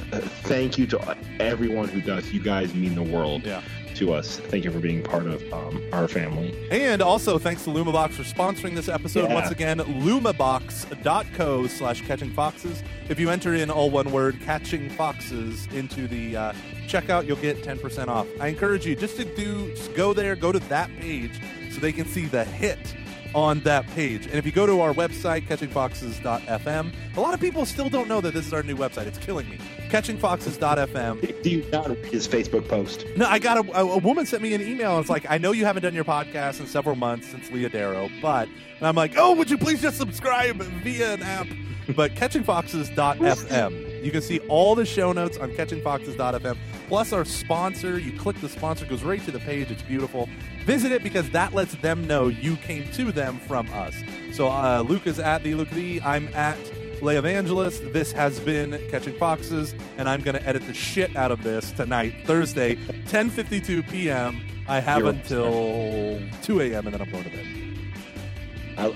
[0.44, 3.62] thank you to everyone who does you guys mean the world Yeah.
[3.98, 7.70] To us thank you for being part of um, our family And also, thanks to
[7.70, 9.30] LumaBox for sponsoring this episode.
[9.30, 9.34] Yeah.
[9.34, 12.84] Once again, lumabox.co slash catching foxes.
[13.10, 16.54] If you enter in all one word, catching foxes, into the uh,
[16.88, 18.28] checkout, you'll get 10% off.
[18.40, 21.40] I encourage you just to do, just go there, go to that page
[21.72, 22.96] so they can see the hit
[23.34, 24.26] on that page.
[24.26, 28.22] And if you go to our website, catchingfoxes.fm, a lot of people still don't know
[28.22, 29.08] that this is our new website.
[29.08, 29.60] It's killing me.
[29.90, 31.42] Catchingfoxes.fm.
[31.42, 34.54] do you not read his facebook post No, I got a, a, woman sent me
[34.54, 34.92] an email.
[34.92, 37.70] And it's like, I know you haven't done your podcast in several months since Leah
[37.70, 41.48] Darrow, but and I'm like, oh, would you please just subscribe via an app?
[41.96, 44.04] But catchingfoxes.fm.
[44.04, 46.58] You can see all the show notes on catchingfoxes.fm.
[46.88, 47.98] Plus our sponsor.
[47.98, 49.72] You click the sponsor, goes right to the page.
[49.72, 50.30] It's beautiful.
[50.66, 53.96] Visit it because that lets them know you came to them from us.
[54.34, 56.02] So uh, Luke is at the Luke the.
[56.02, 56.58] I'm at
[57.02, 57.94] Lay Evangelist.
[57.94, 61.72] This has been Catching Foxes, and I'm going to edit the shit out of this
[61.72, 62.76] tonight, Thursday,
[63.06, 64.42] 10:52 p.m.
[64.68, 66.88] I have You're until 2 a.m.
[66.88, 67.46] and then I'm going to bed.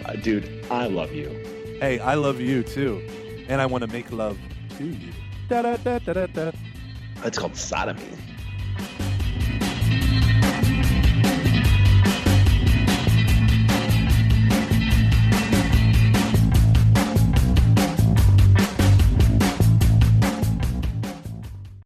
[0.06, 1.30] I, dude i love you
[1.80, 3.02] Hey, I love you too,
[3.48, 4.38] and I want to make love
[4.78, 5.11] to you.
[5.49, 6.52] Da da da da da
[7.23, 8.03] it's called sodomy